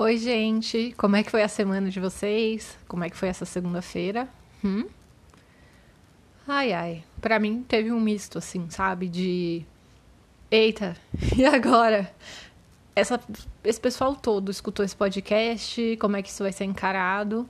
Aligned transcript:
Oi, 0.00 0.16
gente. 0.16 0.94
Como 0.96 1.16
é 1.16 1.24
que 1.24 1.30
foi 1.32 1.42
a 1.42 1.48
semana 1.48 1.90
de 1.90 1.98
vocês? 1.98 2.78
Como 2.86 3.02
é 3.02 3.10
que 3.10 3.16
foi 3.16 3.26
essa 3.30 3.44
segunda-feira? 3.44 4.28
Hum? 4.64 4.84
Ai, 6.46 6.72
ai. 6.72 7.04
Pra 7.20 7.40
mim 7.40 7.64
teve 7.66 7.90
um 7.90 7.98
misto, 7.98 8.38
assim, 8.38 8.70
sabe? 8.70 9.08
De. 9.08 9.64
Eita, 10.48 10.96
e 11.36 11.44
agora? 11.44 12.14
Essa, 12.94 13.20
esse 13.64 13.80
pessoal 13.80 14.14
todo 14.14 14.52
escutou 14.52 14.84
esse 14.84 14.94
podcast, 14.94 15.96
como 16.00 16.16
é 16.16 16.22
que 16.22 16.28
isso 16.28 16.44
vai 16.44 16.52
ser 16.52 16.62
encarado? 16.62 17.48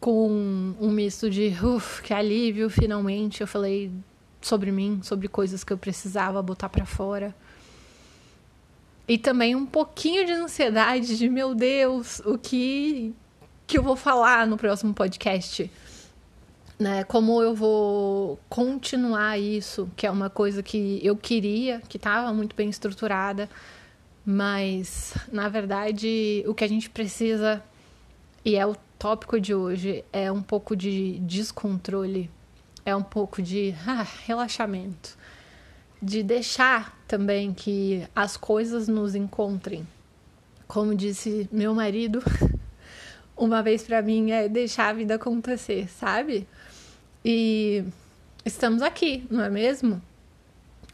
Com 0.00 0.74
um 0.80 0.90
misto 0.90 1.30
de, 1.30 1.54
uff, 1.62 2.02
que 2.02 2.12
alívio, 2.12 2.68
finalmente 2.68 3.42
eu 3.42 3.46
falei 3.46 3.92
sobre 4.40 4.72
mim, 4.72 4.98
sobre 5.04 5.28
coisas 5.28 5.62
que 5.62 5.72
eu 5.72 5.78
precisava 5.78 6.42
botar 6.42 6.68
para 6.68 6.84
fora. 6.84 7.32
E 9.08 9.16
também 9.16 9.56
um 9.56 9.64
pouquinho 9.64 10.26
de 10.26 10.32
ansiedade 10.32 11.16
de, 11.16 11.30
meu 11.30 11.54
Deus, 11.54 12.20
o 12.26 12.36
que 12.36 13.14
que 13.66 13.78
eu 13.78 13.82
vou 13.82 13.96
falar 13.96 14.46
no 14.46 14.58
próximo 14.58 14.92
podcast? 14.92 15.70
Né? 16.78 17.04
Como 17.04 17.42
eu 17.42 17.54
vou 17.54 18.38
continuar 18.50 19.38
isso, 19.38 19.90
que 19.96 20.06
é 20.06 20.10
uma 20.10 20.28
coisa 20.28 20.62
que 20.62 21.00
eu 21.02 21.16
queria, 21.16 21.80
que 21.88 21.96
estava 21.96 22.32
muito 22.34 22.54
bem 22.54 22.68
estruturada, 22.68 23.48
mas 24.26 25.14
na 25.32 25.48
verdade 25.48 26.44
o 26.46 26.54
que 26.54 26.62
a 26.62 26.68
gente 26.68 26.90
precisa 26.90 27.62
e 28.44 28.56
é 28.56 28.66
o 28.66 28.76
tópico 28.98 29.40
de 29.40 29.54
hoje 29.54 30.04
é 30.12 30.30
um 30.30 30.42
pouco 30.42 30.76
de 30.76 31.18
descontrole, 31.20 32.30
é 32.84 32.94
um 32.94 33.02
pouco 33.02 33.40
de 33.40 33.74
ah, 33.86 34.06
relaxamento 34.26 35.16
de 36.00 36.22
deixar 36.22 36.96
também 37.06 37.52
que 37.52 38.06
as 38.14 38.36
coisas 38.36 38.88
nos 38.88 39.14
encontrem. 39.14 39.86
Como 40.66 40.94
disse 40.94 41.48
meu 41.50 41.74
marido 41.74 42.22
uma 43.36 43.62
vez 43.62 43.82
para 43.82 44.02
mim, 44.02 44.30
é 44.30 44.48
deixar 44.48 44.88
a 44.88 44.92
vida 44.92 45.14
acontecer, 45.14 45.88
sabe? 45.88 46.46
E 47.24 47.84
estamos 48.44 48.82
aqui, 48.82 49.26
não 49.30 49.42
é 49.42 49.50
mesmo? 49.50 50.02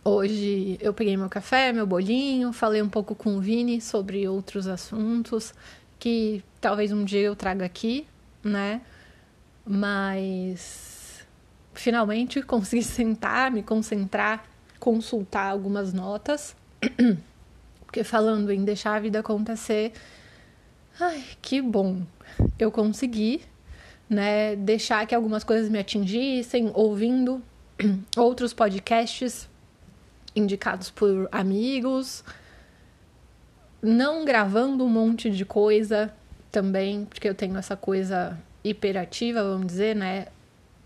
Hoje 0.05 0.79
eu 0.81 0.93
peguei 0.93 1.17
meu 1.17 1.29
café, 1.29 1.73
meu 1.73 1.87
bolinho, 1.87 2.53
falei 2.53 2.83
um 2.83 2.89
pouco 2.89 3.15
com 3.15 3.37
o 3.37 3.41
Vini 3.41 3.81
sobre 3.81 4.29
outros 4.29 4.67
assuntos 4.67 5.55
que 5.99 6.45
talvez 6.61 6.93
um 6.93 7.05
dia 7.05 7.21
eu 7.21 7.35
traga 7.35 7.65
aqui, 7.65 8.07
né? 8.43 8.83
Mas 9.67 11.27
finalmente 11.73 12.41
consegui 12.45 12.83
sentar, 12.83 13.51
me 13.51 13.63
concentrar 13.63 14.45
consultar 14.85 15.51
algumas 15.51 15.95
notas, 15.95 16.55
porque 17.87 18.05
falando 18.05 18.53
em 18.53 18.63
deixar 18.67 18.97
a 18.97 19.01
vida 19.01 19.21
acontecer, 19.21 19.95
ai, 21.01 21.25
que 21.41 21.63
bom, 21.63 22.03
eu 22.59 22.71
consegui, 22.71 23.41
né, 24.11 24.55
deixar 24.57 25.07
que 25.07 25.15
algumas 25.15 25.43
coisas 25.43 25.71
me 25.71 25.79
atingissem, 25.79 26.71
ouvindo 26.75 27.43
outros 28.15 28.53
podcasts 28.53 29.49
indicados 30.37 30.91
por 30.91 31.31
amigos, 31.33 32.23
não 33.81 34.23
gravando 34.23 34.85
um 34.85 34.91
monte 34.91 35.31
de 35.31 35.47
coisa 35.47 36.13
também, 36.53 37.07
porque 37.07 37.27
eu 37.27 37.35
tenho 37.35 37.57
essa 37.57 37.75
coisa 37.75 38.39
hiperativa, 38.63 39.43
vamos 39.43 39.67
dizer, 39.67 39.97
né? 39.97 40.27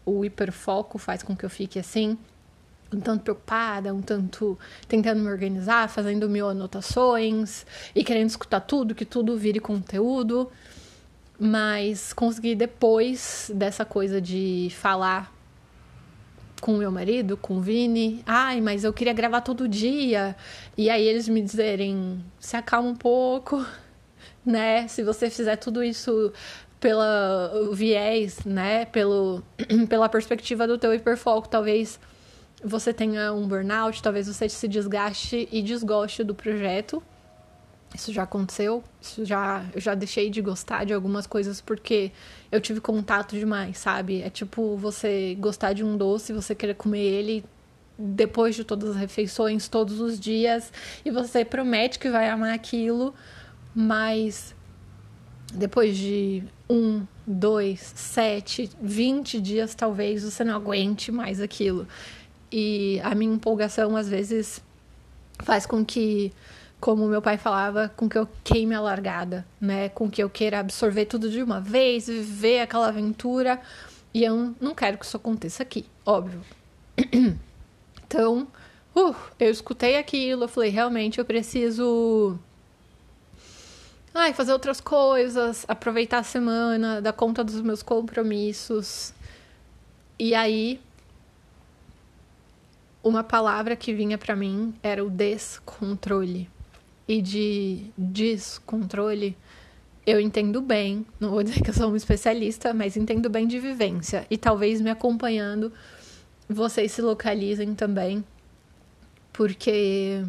O 0.06 0.24
hiperfoco 0.24 0.98
faz 0.98 1.20
com 1.20 1.34
que 1.34 1.44
eu 1.44 1.50
fique 1.50 1.80
assim 1.80 2.16
um 2.92 3.00
tanto 3.00 3.22
preocupada, 3.22 3.92
um 3.92 4.00
tanto 4.00 4.58
tentando 4.86 5.20
me 5.20 5.28
organizar, 5.28 5.88
fazendo 5.88 6.28
mil 6.28 6.48
anotações 6.48 7.66
e 7.94 8.02
querendo 8.02 8.28
escutar 8.28 8.60
tudo, 8.60 8.94
que 8.94 9.04
tudo 9.04 9.36
vire 9.36 9.60
conteúdo. 9.60 10.50
Mas 11.38 12.12
consegui 12.12 12.54
depois 12.54 13.50
dessa 13.54 13.84
coisa 13.84 14.20
de 14.20 14.70
falar 14.74 15.32
com 16.60 16.76
meu 16.76 16.90
marido, 16.90 17.36
com 17.36 17.58
o 17.58 17.60
Vini, 17.60 18.22
ai, 18.26 18.60
mas 18.60 18.82
eu 18.82 18.92
queria 18.92 19.12
gravar 19.12 19.42
todo 19.42 19.68
dia. 19.68 20.34
E 20.76 20.90
aí 20.90 21.06
eles 21.06 21.28
me 21.28 21.40
dizerem, 21.40 22.24
se 22.40 22.56
acalma 22.56 22.88
um 22.88 22.96
pouco, 22.96 23.64
né? 24.44 24.88
Se 24.88 25.02
você 25.04 25.30
fizer 25.30 25.56
tudo 25.56 25.82
isso 25.82 26.32
pela 26.80 27.52
viés, 27.72 28.44
né? 28.44 28.84
Pelo, 28.86 29.42
pela 29.88 30.08
perspectiva 30.08 30.66
do 30.66 30.78
teu 30.78 30.92
hiperfoco, 30.94 31.48
talvez 31.48 32.00
você 32.62 32.92
tenha 32.92 33.32
um 33.32 33.46
burnout, 33.46 34.02
talvez 34.02 34.26
você 34.26 34.48
se 34.48 34.66
desgaste 34.68 35.48
e 35.50 35.62
desgoste 35.62 36.24
do 36.24 36.34
projeto. 36.34 37.02
Isso 37.94 38.12
já 38.12 38.24
aconteceu, 38.24 38.84
isso 39.00 39.24
já 39.24 39.64
eu 39.74 39.80
já 39.80 39.94
deixei 39.94 40.28
de 40.28 40.42
gostar 40.42 40.84
de 40.84 40.92
algumas 40.92 41.26
coisas 41.26 41.60
porque 41.60 42.12
eu 42.52 42.60
tive 42.60 42.80
contato 42.80 43.34
demais, 43.34 43.78
sabe? 43.78 44.20
É 44.20 44.28
tipo 44.28 44.76
você 44.76 45.34
gostar 45.40 45.72
de 45.72 45.82
um 45.82 45.96
doce, 45.96 46.32
você 46.32 46.54
querer 46.54 46.74
comer 46.74 47.00
ele 47.00 47.44
depois 47.98 48.54
de 48.54 48.62
todas 48.62 48.90
as 48.90 48.96
refeições, 48.96 49.68
todos 49.68 50.00
os 50.00 50.20
dias, 50.20 50.70
e 51.04 51.10
você 51.10 51.44
promete 51.44 51.98
que 51.98 52.10
vai 52.10 52.28
amar 52.28 52.54
aquilo, 52.54 53.14
mas 53.74 54.54
depois 55.52 55.96
de 55.96 56.44
um, 56.68 57.04
dois, 57.26 57.80
sete, 57.96 58.70
vinte 58.80 59.40
dias, 59.40 59.74
talvez 59.74 60.22
você 60.22 60.44
não 60.44 60.54
aguente 60.54 61.10
mais 61.10 61.40
aquilo. 61.40 61.88
E 62.50 63.00
a 63.04 63.14
minha 63.14 63.34
empolgação, 63.34 63.96
às 63.96 64.08
vezes, 64.08 64.62
faz 65.40 65.66
com 65.66 65.84
que, 65.84 66.32
como 66.80 67.06
meu 67.06 67.20
pai 67.20 67.36
falava, 67.36 67.92
com 67.96 68.08
que 68.08 68.16
eu 68.16 68.28
queime 68.42 68.74
a 68.74 68.80
largada, 68.80 69.46
né? 69.60 69.88
Com 69.90 70.10
que 70.10 70.22
eu 70.22 70.30
queira 70.30 70.60
absorver 70.60 71.06
tudo 71.06 71.30
de 71.30 71.42
uma 71.42 71.60
vez, 71.60 72.06
viver 72.06 72.60
aquela 72.60 72.88
aventura. 72.88 73.60
E 74.14 74.24
eu 74.24 74.54
não 74.60 74.74
quero 74.74 74.98
que 74.98 75.04
isso 75.04 75.16
aconteça 75.16 75.62
aqui, 75.62 75.84
óbvio. 76.04 76.40
Então, 78.10 78.48
uh, 78.96 79.14
eu 79.38 79.50
escutei 79.50 79.98
aquilo, 79.98 80.44
eu 80.44 80.48
falei, 80.48 80.70
realmente 80.70 81.18
eu 81.18 81.26
preciso 81.26 82.38
ai, 84.18 84.32
fazer 84.32 84.52
outras 84.52 84.80
coisas, 84.80 85.64
aproveitar 85.68 86.18
a 86.18 86.22
semana, 86.22 87.00
dar 87.00 87.12
conta 87.12 87.44
dos 87.44 87.60
meus 87.60 87.82
compromissos. 87.82 89.12
E 90.18 90.34
aí 90.34 90.80
uma 93.08 93.24
palavra 93.24 93.74
que 93.74 93.94
vinha 93.94 94.18
para 94.18 94.36
mim 94.36 94.74
era 94.82 95.04
o 95.04 95.08
descontrole. 95.08 96.48
E 97.06 97.22
de 97.22 97.86
descontrole, 97.96 99.36
eu 100.06 100.20
entendo 100.20 100.60
bem, 100.60 101.06
não 101.18 101.30
vou 101.30 101.42
dizer 101.42 101.62
que 101.62 101.70
eu 101.70 101.74
sou 101.74 101.90
um 101.90 101.96
especialista, 101.96 102.74
mas 102.74 102.96
entendo 102.96 103.30
bem 103.30 103.46
de 103.46 103.58
vivência. 103.58 104.26
E 104.30 104.36
talvez 104.36 104.80
me 104.80 104.90
acompanhando, 104.90 105.72
vocês 106.48 106.92
se 106.92 107.00
localizem 107.00 107.74
também, 107.74 108.22
porque 109.32 110.22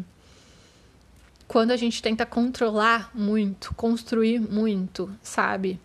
quando 1.46 1.72
a 1.72 1.76
gente 1.76 2.02
tenta 2.02 2.24
controlar 2.24 3.10
muito, 3.14 3.74
construir 3.74 4.40
muito, 4.40 5.12
sabe? 5.22 5.78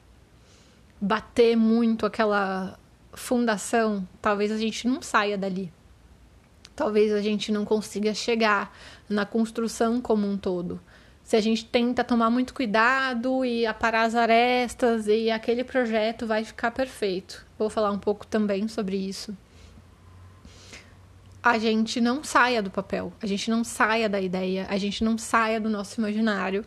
Bater 1.02 1.58
muito 1.58 2.06
aquela 2.06 2.80
fundação, 3.12 4.08
talvez 4.22 4.50
a 4.52 4.58
gente 4.58 4.88
não 4.88 5.02
saia 5.02 5.38
dali 5.38 5.72
talvez 6.76 7.12
a 7.12 7.22
gente 7.22 7.52
não 7.52 7.64
consiga 7.64 8.14
chegar 8.14 8.76
na 9.08 9.26
construção 9.26 10.02
como 10.02 10.28
um 10.28 10.38
todo. 10.38 10.80
Se 11.24 11.36
a 11.36 11.42
gente 11.42 11.66
tenta 11.66 12.04
tomar 12.04 12.30
muito 12.30 12.54
cuidado 12.54 13.44
e 13.44 13.66
aparar 13.66 14.04
as 14.04 14.14
arestas 14.14 15.08
e 15.08 15.32
aquele 15.32 15.64
projeto 15.64 16.28
vai 16.28 16.44
ficar 16.44 16.70
perfeito. 16.70 17.44
Vou 17.58 17.70
falar 17.70 17.92
um 17.92 17.98
pouco 17.98 18.28
também 18.28 18.68
sobre 18.68 18.96
isso. 18.96 19.36
A 21.42 21.58
gente 21.58 22.02
não 22.02 22.24
saia 22.24 22.62
do 22.62 22.70
papel, 22.70 23.14
a 23.22 23.26
gente 23.26 23.50
não 23.50 23.64
saia 23.64 24.10
da 24.10 24.20
ideia, 24.20 24.68
a 24.70 24.78
gente 24.78 25.04
não 25.04 25.18
saia 25.18 25.60
do 25.60 25.70
nosso 25.70 26.00
imaginário 26.00 26.66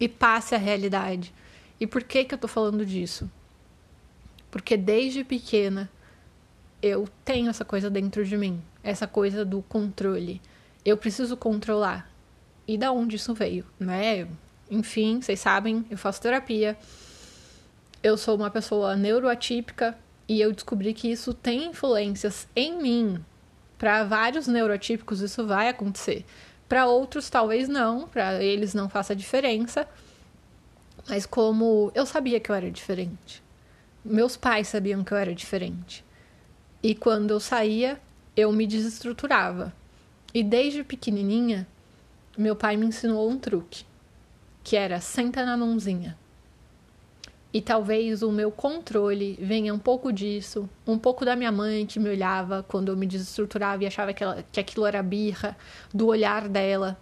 e 0.00 0.08
passe 0.08 0.54
à 0.54 0.58
realidade. 0.58 1.34
E 1.78 1.86
por 1.86 2.02
que 2.02 2.24
que 2.24 2.34
eu 2.34 2.38
tô 2.38 2.48
falando 2.48 2.84
disso? 2.84 3.30
Porque 4.50 4.76
desde 4.76 5.24
pequena 5.24 5.90
eu 6.82 7.08
tenho 7.24 7.50
essa 7.50 7.64
coisa 7.64 7.90
dentro 7.90 8.24
de 8.24 8.36
mim, 8.36 8.62
essa 8.82 9.06
coisa 9.06 9.44
do 9.44 9.62
controle. 9.62 10.40
Eu 10.84 10.96
preciso 10.96 11.36
controlar. 11.36 12.10
E 12.66 12.78
da 12.78 12.92
onde 12.92 13.16
isso 13.16 13.34
veio, 13.34 13.66
né? 13.78 14.28
Enfim, 14.70 15.20
vocês 15.20 15.40
sabem, 15.40 15.84
eu 15.90 15.98
faço 15.98 16.22
terapia. 16.22 16.78
Eu 18.02 18.16
sou 18.16 18.36
uma 18.36 18.50
pessoa 18.50 18.96
neuroatípica 18.96 19.98
e 20.28 20.40
eu 20.40 20.52
descobri 20.52 20.94
que 20.94 21.10
isso 21.10 21.34
tem 21.34 21.66
influências 21.66 22.46
em 22.54 22.80
mim. 22.80 23.24
Para 23.76 24.04
vários 24.04 24.46
neuroatípicos 24.46 25.20
isso 25.20 25.46
vai 25.46 25.68
acontecer. 25.68 26.24
Para 26.68 26.86
outros 26.86 27.28
talvez 27.28 27.68
não, 27.68 28.06
para 28.06 28.42
eles 28.42 28.72
não 28.72 28.88
faça 28.88 29.16
diferença. 29.16 29.86
Mas 31.08 31.26
como 31.26 31.90
eu 31.94 32.06
sabia 32.06 32.38
que 32.38 32.50
eu 32.50 32.54
era 32.54 32.70
diferente. 32.70 33.42
Meus 34.04 34.36
pais 34.36 34.68
sabiam 34.68 35.02
que 35.02 35.12
eu 35.12 35.18
era 35.18 35.34
diferente. 35.34 36.04
E 36.82 36.94
quando 36.94 37.30
eu 37.30 37.40
saía, 37.40 38.00
eu 38.36 38.50
me 38.52 38.66
desestruturava. 38.66 39.72
E 40.32 40.42
desde 40.42 40.82
pequenininha, 40.82 41.66
meu 42.38 42.56
pai 42.56 42.76
me 42.76 42.86
ensinou 42.86 43.28
um 43.28 43.38
truque. 43.38 43.84
que 44.62 44.76
era 44.76 45.00
senta 45.00 45.44
na 45.44 45.56
mãozinha. 45.56 46.16
E 47.52 47.60
talvez 47.60 48.22
o 48.22 48.30
meu 48.30 48.52
controle 48.52 49.36
venha 49.40 49.74
um 49.74 49.78
pouco 49.78 50.12
disso, 50.12 50.68
um 50.86 50.96
pouco 50.96 51.24
da 51.24 51.34
minha 51.34 51.50
mãe 51.50 51.84
que 51.84 51.98
me 51.98 52.08
olhava 52.08 52.64
quando 52.68 52.90
eu 52.90 52.96
me 52.96 53.06
desestruturava 53.06 53.82
e 53.82 53.86
achava 53.88 54.12
que, 54.12 54.22
ela, 54.22 54.44
que 54.52 54.60
aquilo 54.60 54.86
era 54.86 55.02
birra, 55.02 55.56
do 55.92 56.06
olhar 56.06 56.48
dela, 56.48 56.96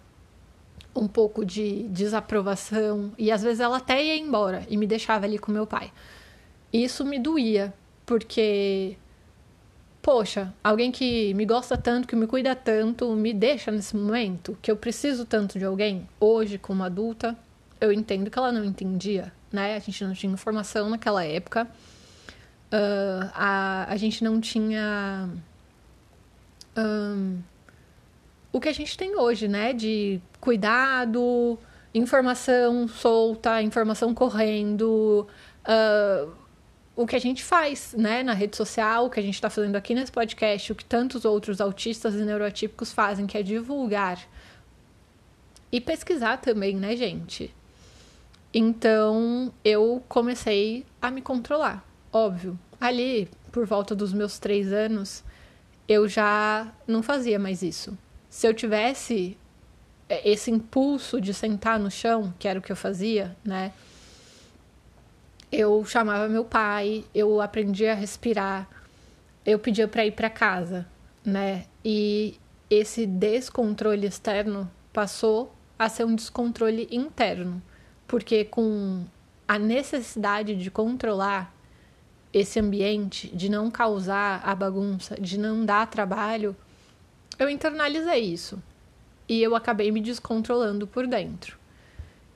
um 0.95 1.07
pouco 1.07 1.45
de 1.45 1.83
desaprovação, 1.89 3.11
e 3.17 3.31
às 3.31 3.43
vezes 3.43 3.59
ela 3.59 3.77
até 3.77 4.03
ia 4.03 4.17
embora 4.17 4.65
e 4.69 4.75
me 4.75 4.87
deixava 4.87 5.25
ali 5.25 5.37
com 5.37 5.51
meu 5.51 5.67
pai. 5.67 5.91
Isso 6.73 7.05
me 7.05 7.19
doía, 7.19 7.71
porque, 8.05 8.97
poxa, 10.01 10.53
alguém 10.63 10.91
que 10.91 11.33
me 11.33 11.45
gosta 11.45 11.77
tanto, 11.77 12.07
que 12.07 12.15
me 12.15 12.27
cuida 12.27 12.55
tanto, 12.55 13.13
me 13.15 13.33
deixa 13.33 13.71
nesse 13.71 13.95
momento, 13.95 14.57
que 14.61 14.71
eu 14.71 14.75
preciso 14.75 15.25
tanto 15.25 15.59
de 15.59 15.65
alguém, 15.65 16.07
hoje, 16.19 16.57
como 16.57 16.83
adulta, 16.83 17.37
eu 17.79 17.91
entendo 17.91 18.29
que 18.29 18.37
ela 18.37 18.51
não 18.51 18.63
entendia 18.63 19.31
né? 19.51 19.75
A 19.75 19.79
gente 19.79 20.03
não 20.03 20.13
tinha 20.13 20.31
informação 20.31 20.89
naquela 20.89 21.23
época. 21.23 21.67
Uh, 22.71 23.29
a, 23.33 23.85
a 23.89 23.97
gente 23.97 24.23
não 24.23 24.39
tinha 24.39 25.27
um, 26.77 27.39
o 28.53 28.59
que 28.59 28.69
a 28.69 28.73
gente 28.73 28.95
tem 28.97 29.15
hoje, 29.15 29.47
né? 29.47 29.73
De 29.73 30.21
cuidado, 30.39 31.57
informação 31.93 32.87
solta, 32.87 33.61
informação 33.61 34.13
correndo, 34.13 35.27
uh, 35.65 36.31
o 36.99 37.07
que 37.07 37.15
a 37.15 37.19
gente 37.19 37.45
faz, 37.45 37.95
né? 37.97 38.23
Na 38.23 38.33
rede 38.33 38.57
social, 38.57 39.05
o 39.05 39.09
que 39.09 39.21
a 39.21 39.23
gente 39.23 39.35
está 39.35 39.49
fazendo 39.49 39.77
aqui 39.77 39.95
nesse 39.95 40.11
podcast, 40.11 40.69
o 40.69 40.75
que 40.75 40.83
tantos 40.83 41.23
outros 41.23 41.61
autistas 41.61 42.13
e 42.13 42.25
neurotípicos 42.25 42.91
fazem, 42.91 43.25
que 43.25 43.37
é 43.37 43.41
divulgar 43.41 44.19
e 45.71 45.79
pesquisar 45.79 46.41
também, 46.41 46.75
né, 46.75 46.97
gente? 46.97 47.55
Então 48.53 49.53
eu 49.63 50.03
comecei 50.09 50.85
a 51.01 51.09
me 51.09 51.21
controlar, 51.21 51.87
óbvio. 52.11 52.59
Ali, 52.81 53.29
por 53.49 53.65
volta 53.65 53.95
dos 53.95 54.11
meus 54.11 54.37
três 54.37 54.73
anos, 54.73 55.23
eu 55.87 56.05
já 56.05 56.67
não 56.85 57.01
fazia 57.01 57.39
mais 57.39 57.61
isso. 57.61 57.97
Se 58.29 58.45
eu 58.45 58.53
tivesse 58.53 59.37
é, 60.09 60.29
esse 60.29 60.51
impulso 60.51 61.21
de 61.21 61.33
sentar 61.33 61.79
no 61.79 61.89
chão, 61.89 62.33
que 62.37 62.45
era 62.45 62.59
o 62.59 62.61
que 62.61 62.73
eu 62.73 62.75
fazia, 62.75 63.37
né? 63.41 63.71
Eu 65.51 65.83
chamava 65.85 66.27
meu 66.27 66.45
pai, 66.45 67.03
eu 67.13 67.41
aprendia 67.41 67.93
a 67.93 67.95
respirar, 67.95 68.67
eu 69.45 69.57
pedia 69.57 69.87
para 69.87 70.05
ir 70.05 70.11
para 70.11 70.29
casa, 70.29 70.85
né? 71.25 71.65
E 71.83 72.37
esse 72.69 73.05
descontrole 73.05 74.05
externo 74.05 74.69
passou 74.93 75.53
a 75.77 75.89
ser 75.89 76.03
um 76.03 76.15
descontrole 76.15 76.87
interno 76.91 77.61
porque 78.09 78.43
com 78.43 79.05
a 79.47 79.59
necessidade 79.59 80.55
de 80.55 80.71
controlar 80.71 81.53
esse 82.33 82.59
ambiente, 82.59 83.27
de 83.27 83.49
não 83.49 83.69
causar 83.69 84.41
a 84.43 84.55
bagunça, 84.55 85.15
de 85.21 85.37
não 85.37 85.63
dar 85.63 85.85
trabalho, 85.85 86.55
eu 87.37 87.47
internalizei 87.47 88.21
isso. 88.21 88.61
E 89.27 89.43
eu 89.43 89.55
acabei 89.55 89.91
me 89.91 90.01
descontrolando 90.01 90.87
por 90.87 91.05
dentro. 91.05 91.57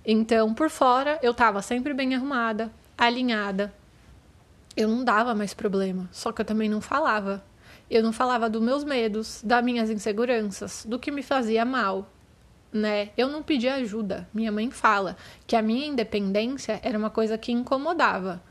Então, 0.06 0.54
por 0.54 0.70
fora, 0.70 1.20
eu 1.24 1.32
estava 1.32 1.60
sempre 1.64 1.92
bem 1.92 2.14
arrumada, 2.14 2.72
alinhada. 2.98 3.74
Eu 4.76 4.88
não 4.88 5.04
dava 5.04 5.36
mais 5.36 5.54
problema, 5.54 6.10
só 6.12 6.32
que 6.32 6.42
eu 6.42 6.46
também 6.46 6.70
não 6.70 6.82
falava. 6.82 7.44
Eu 7.90 8.02
não 8.02 8.12
falava 8.12 8.50
dos 8.50 8.62
meus 8.62 8.84
medos, 8.84 9.42
das 9.44 9.64
minhas 9.64 9.90
inseguranças, 9.90 10.86
do 10.88 10.98
que 10.98 11.12
me 11.12 11.22
fazia 11.22 11.64
mal, 11.64 12.10
né? 12.72 13.10
Eu 13.16 13.30
não 13.30 13.44
pedi 13.44 13.68
ajuda. 13.68 14.28
Minha 14.34 14.52
mãe 14.52 14.72
fala 14.72 15.16
que 15.46 15.56
a 15.56 15.62
minha 15.62 15.86
independência 15.86 16.80
era 16.82 16.98
uma 16.98 17.10
coisa 17.10 17.38
que 17.38 17.52
incomodava. 17.52 18.42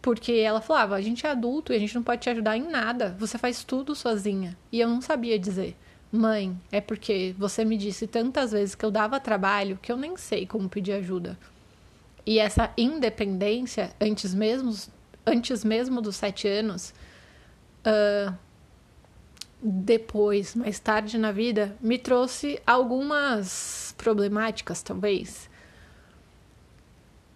Porque 0.00 0.32
ela 0.32 0.60
falava: 0.60 0.94
a 0.94 1.00
gente 1.00 1.26
é 1.26 1.30
adulto 1.30 1.72
e 1.72 1.76
a 1.76 1.78
gente 1.78 1.94
não 1.94 2.02
pode 2.02 2.22
te 2.22 2.30
ajudar 2.30 2.56
em 2.56 2.70
nada. 2.70 3.14
Você 3.18 3.36
faz 3.36 3.62
tudo 3.62 3.94
sozinha. 3.94 4.56
E 4.72 4.80
eu 4.80 4.88
não 4.88 5.00
sabia 5.00 5.38
dizer: 5.38 5.76
mãe, 6.10 6.58
é 6.72 6.80
porque 6.80 7.34
você 7.36 7.64
me 7.64 7.76
disse 7.76 8.06
tantas 8.06 8.52
vezes 8.52 8.74
que 8.74 8.84
eu 8.84 8.90
dava 8.90 9.20
trabalho 9.20 9.78
que 9.82 9.92
eu 9.92 9.96
nem 9.96 10.16
sei 10.16 10.46
como 10.46 10.68
pedir 10.68 10.92
ajuda. 10.92 11.38
E 12.26 12.40
essa 12.40 12.72
independência, 12.76 13.94
antes 14.00 14.34
mesmo, 14.34 14.74
antes 15.24 15.62
mesmo 15.62 16.02
dos 16.02 16.16
sete 16.16 16.48
anos, 16.48 16.92
uh, 17.86 18.34
depois, 19.62 20.56
mais 20.56 20.80
tarde 20.80 21.16
na 21.18 21.30
vida, 21.30 21.76
me 21.80 21.98
trouxe 21.98 22.60
algumas 22.66 23.94
problemáticas, 23.96 24.82
talvez. 24.82 25.48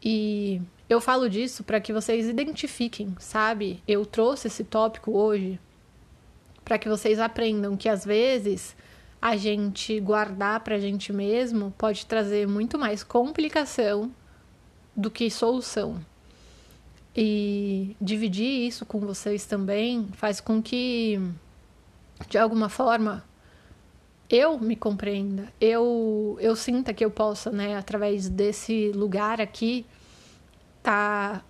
E 0.02 0.60
eu 0.88 1.00
falo 1.00 1.30
disso 1.30 1.62
para 1.62 1.80
que 1.80 1.92
vocês 1.92 2.28
identifiquem, 2.28 3.14
sabe? 3.20 3.80
Eu 3.86 4.04
trouxe 4.04 4.48
esse 4.48 4.64
tópico 4.64 5.12
hoje 5.12 5.60
para 6.64 6.78
que 6.78 6.88
vocês 6.88 7.20
aprendam 7.20 7.76
que 7.76 7.88
às 7.88 8.04
vezes 8.04 8.76
a 9.22 9.36
gente 9.36 10.00
guardar 10.00 10.60
para 10.60 10.76
a 10.76 10.80
gente 10.80 11.12
mesmo 11.12 11.72
pode 11.76 12.06
trazer 12.06 12.48
muito 12.48 12.78
mais 12.78 13.04
complicação 13.04 14.10
do 14.94 15.10
que 15.10 15.30
solução. 15.30 16.04
E 17.16 17.96
dividir 18.00 18.66
isso 18.66 18.86
com 18.86 19.00
vocês 19.00 19.44
também 19.44 20.08
faz 20.12 20.40
com 20.40 20.62
que 20.62 21.18
de 22.28 22.38
alguma 22.38 22.68
forma, 22.68 23.24
eu 24.28 24.58
me 24.58 24.76
compreenda, 24.76 25.52
eu, 25.60 26.36
eu 26.40 26.54
sinta 26.54 26.92
que 26.92 27.04
eu 27.04 27.10
possa, 27.10 27.50
né, 27.50 27.76
através 27.76 28.28
desse 28.28 28.92
lugar 28.92 29.40
aqui, 29.40 29.86
tá. 30.82 31.42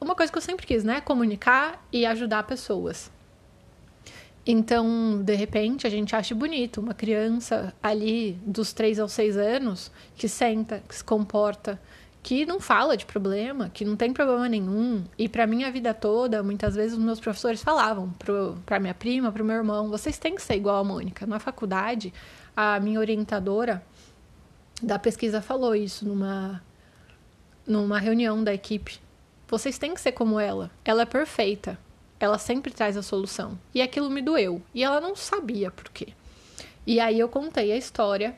Uma 0.00 0.14
coisa 0.14 0.32
que 0.32 0.38
eu 0.38 0.42
sempre 0.42 0.66
quis, 0.66 0.82
né? 0.82 1.00
Comunicar 1.00 1.84
e 1.92 2.04
ajudar 2.04 2.42
pessoas. 2.42 3.10
Então, 4.44 5.22
de 5.22 5.34
repente, 5.36 5.86
a 5.86 5.90
gente 5.90 6.16
acha 6.16 6.34
bonito 6.34 6.80
uma 6.80 6.92
criança 6.92 7.72
ali 7.80 8.32
dos 8.44 8.72
3 8.72 8.98
aos 8.98 9.12
6 9.12 9.36
anos 9.36 9.92
que 10.16 10.28
senta, 10.28 10.82
que 10.88 10.94
se 10.96 11.04
comporta, 11.04 11.80
que 12.22 12.46
não 12.46 12.60
fala 12.60 12.96
de 12.96 13.04
problema, 13.04 13.68
que 13.68 13.84
não 13.84 13.96
tem 13.96 14.12
problema 14.12 14.48
nenhum. 14.48 15.04
E 15.18 15.28
para 15.28 15.46
mim 15.46 15.64
a 15.64 15.70
vida 15.70 15.92
toda, 15.92 16.42
muitas 16.42 16.76
vezes 16.76 16.96
os 16.96 17.02
meus 17.02 17.18
professores 17.18 17.62
falavam 17.62 18.14
para 18.64 18.78
minha 18.78 18.94
prima, 18.94 19.32
para 19.32 19.42
meu 19.42 19.56
irmão, 19.56 19.90
vocês 19.90 20.18
têm 20.18 20.36
que 20.36 20.42
ser 20.42 20.54
igual 20.54 20.76
a 20.76 20.84
Mônica. 20.84 21.26
Na 21.26 21.40
faculdade, 21.40 22.14
a 22.56 22.78
minha 22.78 23.00
orientadora 23.00 23.82
da 24.80 24.98
pesquisa 24.98 25.42
falou 25.42 25.74
isso 25.74 26.06
numa 26.06 26.62
numa 27.66 27.98
reunião 27.98 28.42
da 28.42 28.52
equipe. 28.52 29.00
Vocês 29.48 29.78
têm 29.78 29.94
que 29.94 30.00
ser 30.00 30.12
como 30.12 30.38
ela. 30.38 30.70
Ela 30.84 31.02
é 31.02 31.06
perfeita. 31.06 31.78
Ela 32.18 32.38
sempre 32.38 32.72
traz 32.72 32.96
a 32.96 33.02
solução. 33.02 33.58
E 33.74 33.80
aquilo 33.80 34.10
me 34.10 34.20
doeu. 34.20 34.60
E 34.74 34.82
ela 34.82 35.00
não 35.00 35.14
sabia 35.14 35.70
por 35.70 35.88
quê. 35.90 36.08
E 36.84 36.98
aí 36.98 37.20
eu 37.20 37.28
contei 37.28 37.70
a 37.70 37.76
história 37.76 38.36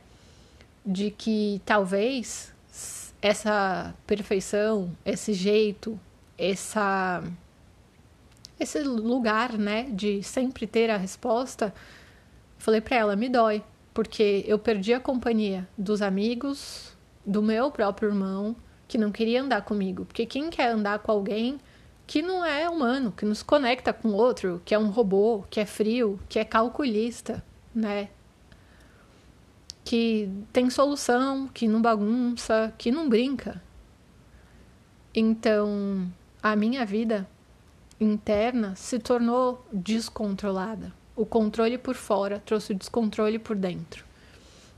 de 0.84 1.10
que 1.10 1.62
talvez 1.64 2.53
essa 3.24 3.94
perfeição, 4.06 4.94
esse 5.02 5.32
jeito, 5.32 5.98
essa 6.36 7.24
esse 8.60 8.80
lugar, 8.80 9.54
né, 9.54 9.84
de 9.84 10.22
sempre 10.22 10.66
ter 10.66 10.90
a 10.90 10.98
resposta, 10.98 11.72
falei 12.58 12.82
para 12.82 12.96
ela, 12.98 13.16
me 13.16 13.30
dói, 13.30 13.64
porque 13.94 14.44
eu 14.46 14.58
perdi 14.58 14.92
a 14.92 15.00
companhia 15.00 15.66
dos 15.76 16.02
amigos, 16.02 16.94
do 17.24 17.42
meu 17.42 17.70
próprio 17.70 18.10
irmão, 18.10 18.54
que 18.86 18.98
não 18.98 19.10
queria 19.10 19.40
andar 19.40 19.62
comigo, 19.62 20.04
porque 20.04 20.26
quem 20.26 20.50
quer 20.50 20.68
andar 20.68 20.98
com 20.98 21.10
alguém 21.10 21.58
que 22.06 22.20
não 22.20 22.44
é 22.44 22.68
humano, 22.68 23.10
que 23.10 23.24
nos 23.24 23.42
conecta 23.42 23.90
com 23.94 24.10
outro, 24.10 24.60
que 24.66 24.74
é 24.74 24.78
um 24.78 24.90
robô, 24.90 25.44
que 25.48 25.60
é 25.60 25.64
frio, 25.64 26.20
que 26.28 26.38
é 26.38 26.44
calculista, 26.44 27.42
né? 27.74 28.10
Que 29.84 30.30
tem 30.52 30.70
solução, 30.70 31.48
que 31.48 31.68
não 31.68 31.82
bagunça, 31.82 32.72
que 32.78 32.90
não 32.90 33.08
brinca. 33.08 33.62
Então, 35.14 36.10
a 36.42 36.56
minha 36.56 36.84
vida 36.86 37.28
interna 38.00 38.74
se 38.74 38.98
tornou 38.98 39.64
descontrolada. 39.72 40.92
O 41.14 41.24
controle 41.24 41.78
por 41.78 41.94
fora 41.94 42.42
trouxe 42.44 42.72
o 42.72 42.74
descontrole 42.74 43.38
por 43.38 43.54
dentro. 43.54 44.04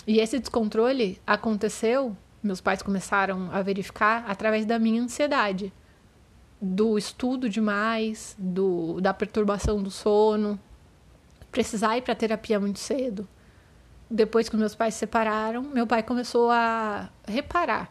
E 0.07 0.19
esse 0.19 0.39
descontrole 0.39 1.21
aconteceu, 1.27 2.17
meus 2.43 2.61
pais 2.61 2.83
começaram 2.83 3.49
a 3.51 3.63
verificar 3.63 4.25
através 4.29 4.67
da 4.67 4.79
minha 4.79 5.03
ansiedade, 5.03 5.73
do 6.61 6.99
estudo 6.99 7.49
demais, 7.49 8.37
do, 8.39 9.01
da 9.01 9.15
perturbação 9.15 9.83
do 9.83 9.91
sono, 9.91 10.59
precisar 11.51 11.97
ir 11.97 12.03
para 12.03 12.15
terapia 12.15 12.61
muito 12.61 12.79
cedo, 12.79 13.27
depois 14.11 14.49
que 14.49 14.57
meus 14.57 14.75
pais 14.75 14.95
se 14.95 15.01
separaram, 15.01 15.63
meu 15.63 15.87
pai 15.87 16.03
começou 16.03 16.51
a 16.51 17.09
reparar 17.27 17.91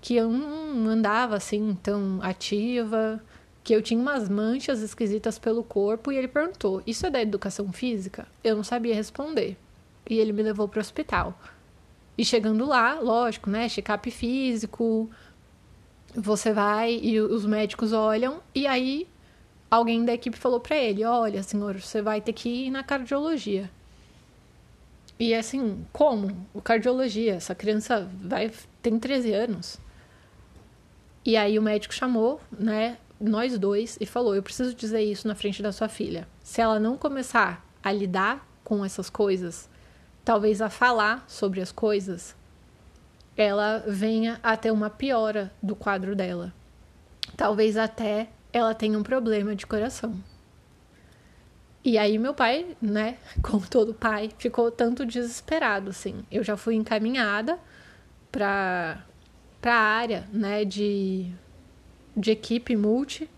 que 0.00 0.14
eu 0.14 0.30
não 0.30 0.90
andava 0.90 1.36
assim 1.36 1.76
tão 1.82 2.20
ativa, 2.22 3.22
que 3.64 3.74
eu 3.74 3.82
tinha 3.82 4.00
umas 4.00 4.28
manchas 4.28 4.80
esquisitas 4.80 5.38
pelo 5.38 5.62
corpo 5.64 6.12
e 6.12 6.16
ele 6.16 6.28
perguntou: 6.28 6.82
"Isso 6.86 7.06
é 7.06 7.10
da 7.10 7.20
educação 7.20 7.72
física?" 7.72 8.26
Eu 8.42 8.56
não 8.56 8.64
sabia 8.64 8.94
responder. 8.94 9.56
E 10.08 10.18
ele 10.18 10.32
me 10.32 10.42
levou 10.42 10.68
para 10.68 10.78
o 10.78 10.80
hospital. 10.80 11.38
E 12.16 12.24
chegando 12.24 12.66
lá, 12.66 12.98
lógico, 13.00 13.50
né? 13.50 13.68
Check-up 13.68 14.10
físico, 14.10 15.10
você 16.14 16.52
vai 16.52 16.94
e 16.94 17.20
os 17.20 17.44
médicos 17.44 17.92
olham, 17.92 18.40
e 18.54 18.66
aí 18.66 19.06
alguém 19.70 20.04
da 20.04 20.14
equipe 20.14 20.36
falou 20.36 20.60
para 20.60 20.76
ele: 20.76 21.04
Olha, 21.04 21.42
senhor, 21.42 21.80
você 21.80 22.00
vai 22.00 22.20
ter 22.20 22.32
que 22.32 22.48
ir 22.48 22.70
na 22.70 22.82
cardiologia. 22.82 23.70
E 25.18 25.34
assim, 25.34 25.84
como? 25.92 26.46
O 26.54 26.62
cardiologia, 26.62 27.34
essa 27.34 27.54
criança 27.54 28.08
vai 28.20 28.52
tem 28.80 28.98
13 28.98 29.32
anos. 29.32 29.80
E 31.24 31.36
aí 31.36 31.58
o 31.58 31.62
médico 31.62 31.92
chamou, 31.92 32.40
né, 32.50 32.98
nós 33.20 33.58
dois 33.58 33.98
e 34.00 34.06
falou: 34.06 34.34
"Eu 34.34 34.42
preciso 34.42 34.74
dizer 34.74 35.02
isso 35.02 35.26
na 35.26 35.34
frente 35.34 35.62
da 35.62 35.72
sua 35.72 35.88
filha. 35.88 36.28
Se 36.42 36.60
ela 36.60 36.78
não 36.78 36.96
começar 36.96 37.66
a 37.82 37.92
lidar 37.92 38.46
com 38.62 38.84
essas 38.84 39.10
coisas, 39.10 39.68
talvez 40.24 40.62
a 40.62 40.70
falar 40.70 41.24
sobre 41.26 41.60
as 41.60 41.72
coisas, 41.72 42.36
ela 43.36 43.82
venha 43.86 44.38
a 44.42 44.56
ter 44.56 44.70
uma 44.70 44.90
piora 44.90 45.52
do 45.62 45.74
quadro 45.74 46.14
dela. 46.14 46.52
Talvez 47.36 47.76
até 47.76 48.28
ela 48.52 48.74
tenha 48.74 48.98
um 48.98 49.02
problema 49.02 49.54
de 49.54 49.66
coração. 49.66 50.14
E 51.84 51.96
aí 51.96 52.18
meu 52.18 52.34
pai, 52.34 52.76
né, 52.80 53.16
como 53.42 53.66
todo 53.66 53.94
pai, 53.94 54.30
ficou 54.38 54.70
tanto 54.70 55.06
desesperado 55.06 55.90
assim. 55.90 56.24
Eu 56.30 56.42
já 56.42 56.56
fui 56.56 56.74
encaminhada 56.74 57.58
para 58.30 59.04
para 59.60 59.74
a 59.74 59.80
área, 59.80 60.28
né, 60.32 60.64
de 60.64 61.32
de 62.16 62.30
equipe 62.30 62.76
multi 62.76 63.28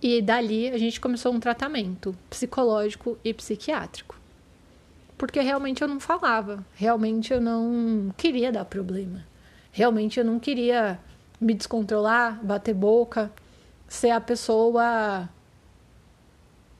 e 0.00 0.22
dali 0.22 0.68
a 0.68 0.78
gente 0.78 1.00
começou 1.00 1.32
um 1.32 1.40
tratamento 1.40 2.14
psicológico 2.30 3.18
e 3.24 3.34
psiquiátrico. 3.34 4.16
Porque 5.16 5.40
realmente 5.40 5.82
eu 5.82 5.88
não 5.88 5.98
falava, 5.98 6.64
realmente 6.74 7.32
eu 7.32 7.40
não 7.40 8.14
queria 8.16 8.52
dar 8.52 8.64
problema. 8.64 9.26
Realmente 9.72 10.20
eu 10.20 10.24
não 10.24 10.38
queria 10.38 10.98
me 11.40 11.54
descontrolar, 11.54 12.38
bater 12.44 12.74
boca, 12.74 13.30
ser 13.88 14.10
a 14.10 14.20
pessoa 14.20 15.28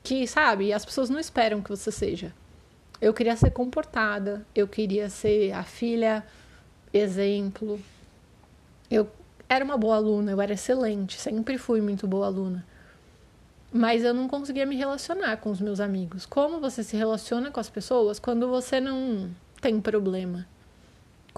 que, 0.09 0.27
sabe, 0.27 0.73
as 0.73 0.85
pessoas 0.85 1.11
não 1.11 1.19
esperam 1.19 1.61
que 1.61 1.71
você 1.71 1.93
seja. 1.93 2.33
Eu 3.01 3.13
queria 3.13 3.37
ser 3.37 3.51
comportada, 3.51 4.45
eu 4.55 4.67
queria 4.67 5.09
ser 5.09 5.53
a 5.53 5.63
filha 5.63 6.25
exemplo. 6.93 7.79
Eu 8.91 9.09
era 9.49 9.65
uma 9.65 9.77
boa 9.77 9.97
aluna, 9.97 10.33
eu 10.33 10.41
era 10.41 10.55
excelente, 10.55 11.19
sempre 11.21 11.59
fui 11.59 11.81
muito 11.81 12.07
boa 12.07 12.27
aluna. 12.27 12.65
Mas 13.73 14.03
eu 14.03 14.15
não 14.15 14.29
conseguia 14.29 14.65
me 14.65 14.77
relacionar 14.77 15.37
com 15.37 15.51
os 15.51 15.61
meus 15.61 15.81
amigos. 15.81 16.25
Como 16.25 16.59
você 16.59 16.83
se 16.83 16.97
relaciona 16.97 17.51
com 17.51 17.61
as 17.61 17.69
pessoas 17.69 18.19
quando 18.19 18.49
você 18.49 18.81
não 18.81 19.31
tem 19.61 19.81
problema? 19.81 20.47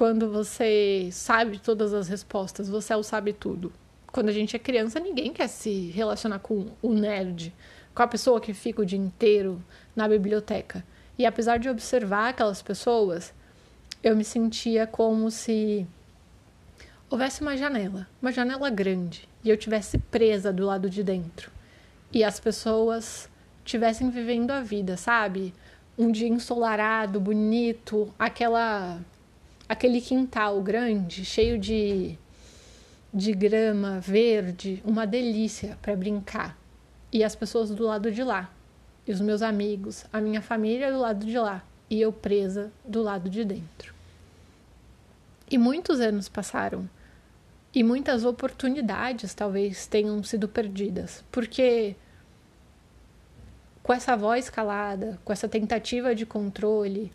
quando 0.00 0.30
você 0.30 1.10
sabe 1.12 1.58
todas 1.58 1.92
as 1.92 2.08
respostas, 2.08 2.70
você 2.70 2.94
é 2.94 2.96
o 2.96 3.02
sabe 3.02 3.34
tudo. 3.34 3.70
Quando 4.06 4.30
a 4.30 4.32
gente 4.32 4.56
é 4.56 4.58
criança, 4.58 4.98
ninguém 4.98 5.30
quer 5.30 5.46
se 5.46 5.90
relacionar 5.90 6.38
com 6.38 6.68
o 6.80 6.94
nerd, 6.94 7.52
com 7.94 8.02
a 8.02 8.06
pessoa 8.06 8.40
que 8.40 8.54
fica 8.54 8.82
o 8.82 8.86
dia 8.86 8.98
inteiro 8.98 9.62
na 9.94 10.08
biblioteca. 10.08 10.84
E 11.18 11.26
apesar 11.26 11.58
de 11.58 11.68
observar 11.68 12.30
aquelas 12.30 12.62
pessoas, 12.62 13.34
eu 14.02 14.16
me 14.16 14.24
sentia 14.24 14.86
como 14.86 15.30
se 15.30 15.86
houvesse 17.10 17.42
uma 17.42 17.56
janela, 17.56 18.08
uma 18.22 18.32
janela 18.32 18.70
grande, 18.70 19.28
e 19.44 19.50
eu 19.50 19.56
tivesse 19.56 19.98
presa 19.98 20.52
do 20.52 20.64
lado 20.64 20.88
de 20.88 21.02
dentro. 21.02 21.50
E 22.12 22.24
as 22.24 22.40
pessoas 22.40 23.28
tivessem 23.64 24.10
vivendo 24.10 24.50
a 24.50 24.60
vida, 24.60 24.96
sabe? 24.96 25.52
Um 25.98 26.10
dia 26.10 26.28
ensolarado, 26.28 27.20
bonito, 27.20 28.12
aquela 28.18 28.98
aquele 29.68 30.00
quintal 30.00 30.60
grande, 30.60 31.24
cheio 31.24 31.56
de, 31.56 32.18
de 33.14 33.32
grama 33.32 34.00
verde, 34.00 34.82
uma 34.84 35.06
delícia 35.06 35.78
para 35.80 35.94
brincar. 35.94 36.59
E 37.12 37.24
as 37.24 37.34
pessoas 37.34 37.70
do 37.70 37.84
lado 37.84 38.10
de 38.10 38.22
lá, 38.22 38.50
e 39.06 39.12
os 39.12 39.20
meus 39.20 39.42
amigos, 39.42 40.04
a 40.12 40.20
minha 40.20 40.40
família 40.40 40.92
do 40.92 40.98
lado 40.98 41.26
de 41.26 41.38
lá, 41.38 41.64
e 41.88 42.00
eu 42.00 42.12
presa 42.12 42.70
do 42.84 43.02
lado 43.02 43.28
de 43.28 43.44
dentro. 43.44 43.92
E 45.50 45.58
muitos 45.58 46.00
anos 46.00 46.28
passaram, 46.28 46.88
e 47.74 47.82
muitas 47.82 48.24
oportunidades 48.24 49.34
talvez 49.34 49.86
tenham 49.86 50.22
sido 50.22 50.48
perdidas, 50.48 51.24
porque 51.30 51.96
com 53.82 53.92
essa 53.92 54.16
voz 54.16 54.48
calada, 54.48 55.18
com 55.24 55.32
essa 55.32 55.48
tentativa 55.48 56.14
de 56.14 56.24
controle, 56.24 57.12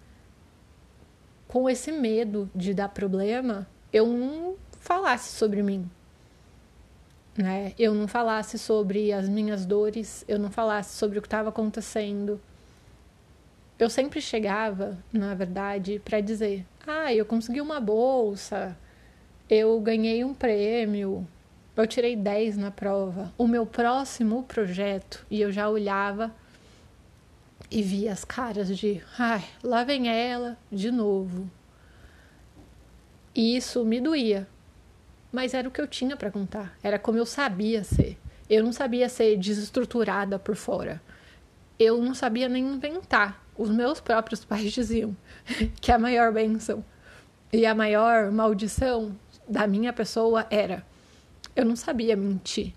com 1.47 1.69
esse 1.69 1.91
medo 1.91 2.49
de 2.53 2.73
dar 2.73 2.89
problema, 2.89 3.67
eu 3.93 4.07
não 4.07 4.55
falasse 4.81 5.29
sobre 5.37 5.63
mim. 5.63 5.89
Né? 7.37 7.73
Eu 7.77 7.93
não 7.93 8.07
falasse 8.07 8.57
sobre 8.57 9.11
as 9.11 9.27
minhas 9.27 9.65
dores, 9.65 10.23
eu 10.27 10.39
não 10.39 10.49
falasse 10.49 10.97
sobre 10.97 11.19
o 11.19 11.21
que 11.21 11.27
estava 11.27 11.49
acontecendo. 11.49 12.39
Eu 13.77 13.89
sempre 13.89 14.21
chegava, 14.21 14.97
na 15.11 15.35
verdade, 15.35 16.01
para 16.03 16.21
dizer: 16.21 16.65
"Ah, 16.87 17.13
eu 17.13 17.25
consegui 17.25 17.59
uma 17.59 17.81
bolsa, 17.81 18.77
eu 19.49 19.79
ganhei 19.81 20.23
um 20.23 20.33
prêmio, 20.33 21.27
eu 21.75 21.85
tirei 21.85 22.15
10 22.15 22.55
na 22.55 22.71
prova. 22.71 23.33
O 23.37 23.47
meu 23.47 23.65
próximo 23.65 24.43
projeto", 24.43 25.25
e 25.29 25.41
eu 25.41 25.51
já 25.51 25.69
olhava 25.69 26.33
e 27.69 27.81
via 27.81 28.13
as 28.13 28.23
caras 28.23 28.77
de, 28.77 29.01
ai, 29.19 29.43
lá 29.61 29.83
vem 29.83 30.07
ela 30.07 30.57
de 30.71 30.89
novo. 30.89 31.49
E 33.33 33.57
isso 33.57 33.83
me 33.83 33.99
doía. 33.99 34.47
Mas 35.35 35.53
era 35.53 35.67
o 35.67 35.71
que 35.71 35.81
eu 35.81 35.87
tinha 35.87 36.15
para 36.15 36.31
contar, 36.31 36.77
era 36.81 36.97
como 36.97 37.17
eu 37.17 37.25
sabia 37.25 37.83
ser. 37.83 38.17
Eu 38.49 38.63
não 38.63 38.71
sabia 38.71 39.09
ser 39.09 39.35
desestruturada 39.35 40.39
por 40.39 40.55
fora. 40.55 41.01
Eu 41.77 42.01
não 42.01 42.15
sabia 42.15 42.47
nem 42.47 42.65
inventar. 42.65 43.43
Os 43.57 43.69
meus 43.69 43.99
próprios 43.99 44.43
pais 44.47 44.71
diziam 44.71 45.13
que 45.81 45.91
a 45.91 45.99
maior 45.99 46.31
benção 46.31 46.85
e 47.51 47.65
a 47.65 47.75
maior 47.75 48.31
maldição 48.31 49.13
da 49.45 49.67
minha 49.67 49.91
pessoa 49.91 50.47
era 50.49 50.85
eu 51.53 51.65
não 51.65 51.75
sabia 51.75 52.15
mentir. 52.15 52.73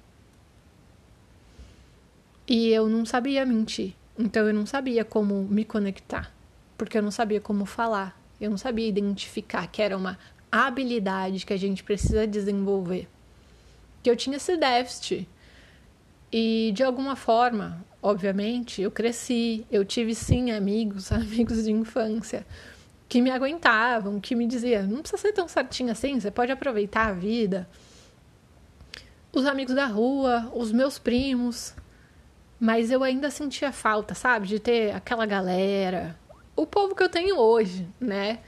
E 2.45 2.71
eu 2.71 2.89
não 2.89 3.07
sabia 3.07 3.47
mentir. 3.47 3.95
Então 4.19 4.49
eu 4.49 4.53
não 4.53 4.67
sabia 4.67 5.05
como 5.05 5.45
me 5.45 5.65
conectar, 5.65 6.33
porque 6.77 6.99
eu 6.99 7.03
não 7.03 7.13
sabia 7.13 7.41
como 7.41 7.65
falar, 7.65 8.21
eu 8.41 8.51
não 8.51 8.59
sabia 8.59 8.89
identificar 8.89 9.69
que 9.69 9.81
era 9.81 9.97
uma 9.97 10.19
habilidade 10.51 11.45
que 11.45 11.53
a 11.53 11.57
gente 11.57 11.83
precisa 11.83 12.27
desenvolver. 12.27 13.09
Que 14.03 14.11
eu 14.11 14.17
tinha 14.17 14.37
esse 14.37 14.57
déficit. 14.57 15.29
E 16.33 16.73
de 16.75 16.83
alguma 16.83 17.17
forma, 17.17 17.85
obviamente, 18.03 18.83
eu 18.83 18.91
cresci, 18.91 19.67
eu 19.71 19.85
tive 19.85 20.15
sim 20.15 20.51
amigos, 20.51 21.11
amigos 21.13 21.65
de 21.65 21.73
infância, 21.73 22.47
que 23.09 23.23
me 23.23 23.31
aguentavam, 23.31 24.21
que 24.21 24.35
me 24.35 24.47
diziam: 24.47 24.87
não 24.87 25.01
precisa 25.01 25.21
ser 25.21 25.33
tão 25.33 25.49
certinho 25.49 25.91
assim, 25.91 26.21
você 26.21 26.31
pode 26.31 26.53
aproveitar 26.53 27.09
a 27.09 27.13
vida. 27.13 27.69
Os 29.33 29.47
amigos 29.47 29.75
da 29.75 29.87
rua, 29.87 30.51
os 30.55 30.73
meus 30.73 30.99
primos, 30.99 31.75
mas 32.59 32.91
eu 32.91 33.05
ainda 33.05 33.31
sentia 33.31 33.71
falta, 33.73 34.15
sabe? 34.15 34.49
De 34.49 34.59
ter 34.59 34.95
aquela 34.95 35.27
galera. 35.27 36.19
O 36.57 36.67
povo 36.67 36.95
que 36.95 37.03
eu 37.03 37.09
tenho 37.09 37.39
hoje, 37.39 37.87
né? 38.01 38.41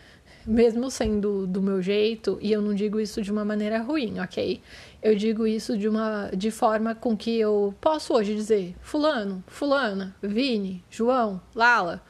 Mesmo 0.47 0.90
sendo 0.90 1.47
do 1.47 1.61
meu 1.61 1.82
jeito, 1.82 2.38
e 2.40 2.50
eu 2.50 2.62
não 2.62 2.75
digo 2.75 2.99
isso 2.99 3.20
de 3.20 3.30
uma 3.30 3.44
maneira 3.44 3.78
ruim, 3.82 4.18
ok? 4.20 4.61
Eu 5.02 5.14
digo 5.14 5.47
isso 5.47 5.76
de 5.76 5.88
uma 5.88 6.30
de 6.35 6.50
forma 6.50 6.94
com 6.94 7.16
que 7.16 7.38
eu 7.38 7.75
posso 7.80 8.14
hoje 8.14 8.35
dizer 8.35 8.75
fulano, 8.80 9.44
fulana, 9.47 10.14
Vini, 10.23 10.82
João, 10.90 11.40
Lala, 11.54 12.02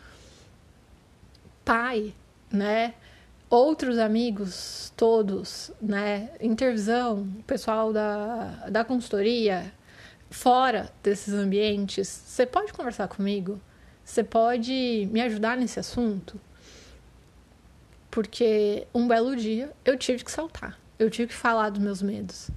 pai, 1.65 2.15
né? 2.53 2.95
Outros 3.49 3.99
amigos 3.99 4.93
todos, 4.97 5.73
né? 5.83 6.31
Intervisão, 6.41 7.29
pessoal 7.47 7.93
da, 7.93 8.69
da 8.71 8.85
consultoria, 8.85 9.73
fora 10.31 10.91
desses 11.03 11.35
ambientes, 11.35 12.09
você 12.09 12.47
pode 12.47 12.73
conversar 12.73 13.09
comigo? 13.09 13.61
Você 14.05 14.25
pode 14.25 15.09
me 15.13 15.21
ajudar 15.21 15.57
nesse 15.57 15.79
assunto? 15.79 16.41
Porque 18.11 18.87
um 18.95 19.07
belo 19.07 19.37
dia 19.37 19.73
eu 19.85 19.97
tive 19.97 20.25
que 20.25 20.31
saltar, 20.31 20.79
eu 20.99 21.09
tive 21.09 21.29
que 21.29 21.35
falar 21.35 21.71
dos 21.71 21.81
meus 21.81 22.03
medos. 22.03 22.51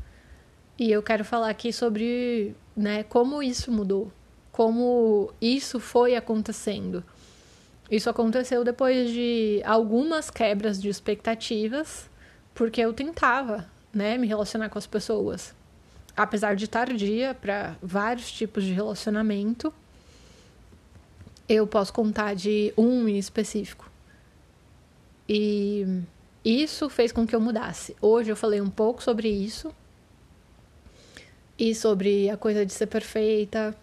E 0.77 0.91
eu 0.91 1.03
quero 1.03 1.23
falar 1.23 1.49
aqui 1.49 1.71
sobre 1.71 2.55
né, 2.75 3.03
como 3.03 3.43
isso 3.43 3.71
mudou, 3.71 4.11
como 4.51 5.31
isso 5.39 5.79
foi 5.79 6.15
acontecendo. 6.15 7.03
Isso 7.91 8.09
aconteceu 8.09 8.63
depois 8.63 9.11
de 9.11 9.61
algumas 9.63 10.31
quebras 10.31 10.81
de 10.81 10.89
expectativas, 10.89 12.09
porque 12.55 12.81
eu 12.81 12.91
tentava 12.91 13.67
né, 13.93 14.17
me 14.17 14.25
relacionar 14.25 14.69
com 14.69 14.79
as 14.79 14.87
pessoas 14.87 15.53
apesar 16.15 16.55
de 16.55 16.67
tardia 16.67 17.35
para 17.39 17.75
vários 17.81 18.31
tipos 18.31 18.63
de 18.63 18.71
relacionamento, 18.71 19.73
eu 21.49 21.67
posso 21.67 21.91
contar 21.91 22.35
de 22.35 22.73
um 22.77 23.07
em 23.07 23.17
específico. 23.17 23.91
E 25.27 26.03
isso 26.43 26.89
fez 26.89 27.11
com 27.11 27.25
que 27.25 27.35
eu 27.35 27.41
mudasse. 27.41 27.95
Hoje 28.01 28.31
eu 28.31 28.35
falei 28.35 28.59
um 28.59 28.69
pouco 28.69 29.01
sobre 29.01 29.29
isso 29.29 29.73
e 31.57 31.73
sobre 31.73 32.29
a 32.29 32.37
coisa 32.37 32.65
de 32.65 32.73
ser 32.73 32.87
perfeita 32.87 33.75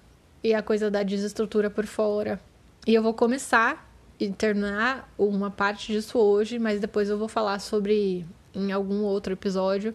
e 0.42 0.52
a 0.54 0.62
coisa 0.62 0.90
da 0.90 1.02
desestrutura 1.02 1.70
por 1.70 1.86
fora. 1.86 2.40
E 2.86 2.94
eu 2.94 3.02
vou 3.02 3.14
começar 3.14 3.88
e 4.18 4.28
terminar 4.30 5.12
uma 5.16 5.50
parte 5.50 5.92
disso 5.92 6.18
hoje, 6.18 6.58
mas 6.58 6.80
depois 6.80 7.08
eu 7.08 7.16
vou 7.16 7.28
falar 7.28 7.58
sobre 7.58 8.26
em 8.54 8.72
algum 8.72 9.02
outro 9.02 9.32
episódio 9.32 9.94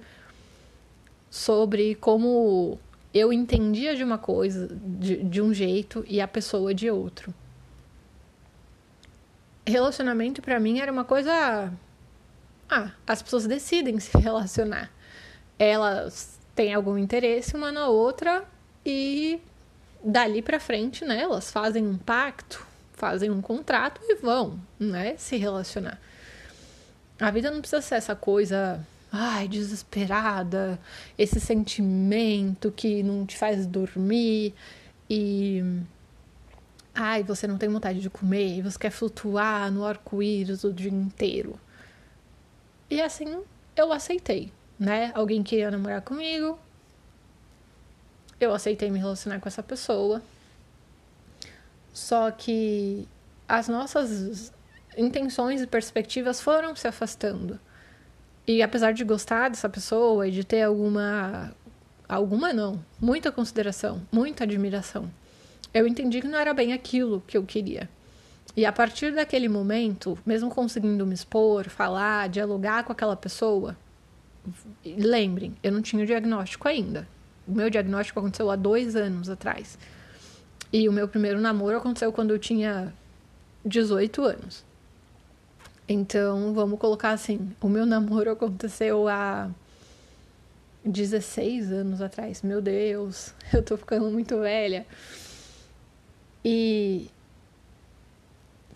sobre 1.30 1.96
como 1.96 2.80
eu 3.14 3.34
entendia 3.34 3.94
de 3.94 4.04
uma 4.04 4.18
coisa 4.18 4.70
de, 4.74 5.22
de 5.22 5.42
um 5.42 5.54
jeito 5.54 6.06
e 6.08 6.22
a 6.22 6.28
pessoa 6.28 6.74
de 6.74 6.90
outro. 6.90 7.34
Relacionamento 9.68 10.42
para 10.42 10.60
mim 10.60 10.80
era 10.80 10.92
uma 10.92 11.04
coisa 11.04 11.72
ah, 12.70 12.92
as 13.06 13.22
pessoas 13.22 13.46
decidem 13.48 14.00
se 14.00 14.18
relacionar. 14.18 14.92
Elas 15.58 16.40
têm 16.56 16.74
algum 16.74 16.98
interesse 16.98 17.56
uma 17.56 17.72
na 17.72 17.88
outra 17.88 18.44
e 18.86 19.40
dali 20.04 20.42
para 20.42 20.60
frente, 20.60 21.04
né, 21.04 21.22
elas 21.22 21.52
fazem 21.52 21.86
um 21.86 21.98
pacto, 21.98 22.66
fazem 22.94 23.32
um 23.32 23.42
contrato 23.42 24.00
e 24.04 24.16
vão, 24.16 24.60
né, 24.80 25.16
se 25.18 25.36
relacionar. 25.38 26.00
A 27.20 27.32
vida 27.32 27.50
não 27.50 27.60
precisa 27.60 27.82
ser 27.82 27.96
essa 27.96 28.16
coisa, 28.16 28.86
ai, 29.12 29.48
desesperada, 29.48 30.80
esse 31.18 31.40
sentimento 31.40 32.72
que 32.72 33.02
não 33.02 33.26
te 33.26 33.36
faz 33.36 33.66
dormir 33.66 34.54
e 35.10 35.64
ai, 36.96 37.24
você 37.24 37.46
não 37.46 37.58
tem 37.58 37.68
vontade 37.70 38.00
de 38.00 38.10
comer, 38.10 38.62
você 38.62 38.80
quer 38.80 38.90
flutuar 38.90 39.70
no 39.72 39.86
arco-íris 39.86 40.64
o 40.64 40.72
dia 40.72 40.90
inteiro. 40.90 41.60
E 42.90 43.02
assim 43.02 43.44
eu 43.76 43.92
aceitei, 43.92 44.52
né? 44.80 45.12
Alguém 45.14 45.44
queria 45.44 45.70
namorar 45.70 46.02
comigo. 46.02 46.58
Eu 48.40 48.54
aceitei 48.54 48.90
me 48.90 49.00
relacionar 49.00 49.40
com 49.40 49.48
essa 49.48 49.62
pessoa. 49.62 50.22
Só 51.94 52.32
que 52.32 53.08
as 53.48 53.68
nossas 53.68 54.52
intenções 54.98 55.62
e 55.62 55.68
perspectivas 55.68 56.40
foram 56.42 56.76
se 56.76 56.88
afastando. 56.88 57.60
E 58.48 58.62
apesar 58.62 58.94
de 58.94 59.04
gostar 59.04 59.50
dessa 59.50 59.68
pessoa 59.68 60.28
e 60.28 60.32
de 60.32 60.44
ter 60.44 60.62
alguma 60.62 61.54
alguma 62.08 62.54
não, 62.54 62.84
muita 63.02 63.32
consideração, 63.32 64.02
muita 64.12 64.44
admiração, 64.44 65.10
eu 65.76 65.86
entendi 65.86 66.22
que 66.22 66.28
não 66.28 66.40
era 66.40 66.54
bem 66.54 66.72
aquilo 66.72 67.22
que 67.28 67.38
eu 67.38 67.44
queria. 67.44 67.90
E 68.56 68.66
a 68.66 68.72
partir 68.72 69.14
daquele 69.14 69.50
momento, 69.50 70.18
mesmo 70.26 70.50
conseguindo 70.50 71.06
me 71.06 71.14
expor, 71.14 71.68
falar, 71.68 72.30
dialogar 72.30 72.86
com 72.86 72.94
aquela 72.94 73.18
pessoa, 73.18 73.76
lembrem, 74.86 75.54
eu 75.62 75.74
não 75.74 75.82
tinha 75.82 76.02
o 76.02 76.06
diagnóstico 76.06 76.70
ainda. 76.70 77.06
O 77.46 77.52
meu 77.52 77.70
diagnóstico 77.70 78.20
aconteceu 78.20 78.50
há 78.50 78.56
dois 78.56 78.96
anos 78.96 79.30
atrás. 79.30 79.78
E 80.72 80.88
o 80.88 80.94
meu 80.94 81.10
primeiro 81.10 81.42
namoro 81.42 81.76
aconteceu 81.76 82.14
quando 82.14 82.32
eu 82.32 82.40
tinha 82.40 82.94
18 83.66 84.24
anos. 84.24 84.64
Então, 85.90 86.54
vamos 86.54 86.80
colocar 86.80 87.12
assim: 87.12 87.52
o 87.60 87.68
meu 87.68 87.86
namoro 87.86 88.32
aconteceu 88.32 89.10
há 89.10 89.50
16 90.86 91.74
anos 91.74 92.02
atrás. 92.02 92.42
Meu 92.42 92.62
Deus, 92.62 93.34
eu 93.54 93.62
tô 93.62 93.76
ficando 93.76 94.10
muito 94.10 94.40
velha. 94.40 94.86
E 96.48 97.10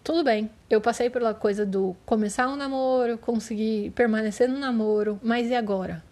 tudo 0.04 0.24
bem. 0.24 0.50
Eu 0.68 0.82
passei 0.82 1.08
pela 1.08 1.36
coisa 1.36 1.64
do 1.64 1.96
começar 2.04 2.50
um 2.50 2.56
namoro, 2.56 3.16
conseguir 3.20 3.92
permanecer 3.92 4.50
no 4.50 4.58
namoro, 4.58 5.20
mas 5.22 5.52
e 5.52 5.56
agora? 5.56 6.04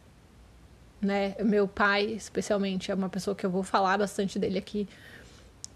Né? 1.01 1.35
Meu 1.43 1.67
pai, 1.67 2.05
especialmente, 2.05 2.91
é 2.91 2.93
uma 2.93 3.09
pessoa 3.09 3.35
que 3.35 3.43
eu 3.43 3.49
vou 3.49 3.63
falar 3.63 3.97
bastante 3.97 4.37
dele 4.37 4.59
aqui, 4.59 4.87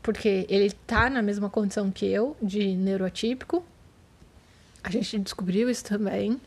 porque 0.03 0.45
ele 0.47 0.69
tá 0.86 1.10
na 1.10 1.23
mesma 1.23 1.49
condição 1.49 1.89
que 1.89 2.06
eu, 2.06 2.38
de 2.39 2.75
neuroatípico. 2.75 3.65
A 4.84 4.91
gente 4.91 5.17
descobriu 5.17 5.67
isso 5.67 5.84
também. 5.84 6.39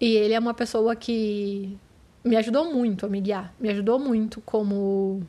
E 0.00 0.14
ele 0.14 0.34
é 0.34 0.38
uma 0.38 0.54
pessoa 0.54 0.94
que 0.94 1.76
me 2.24 2.36
ajudou 2.36 2.72
muito 2.72 3.06
a 3.06 3.08
me 3.08 3.20
guiar, 3.20 3.52
me 3.58 3.70
ajudou 3.70 3.98
muito 3.98 4.40
como 4.42 5.20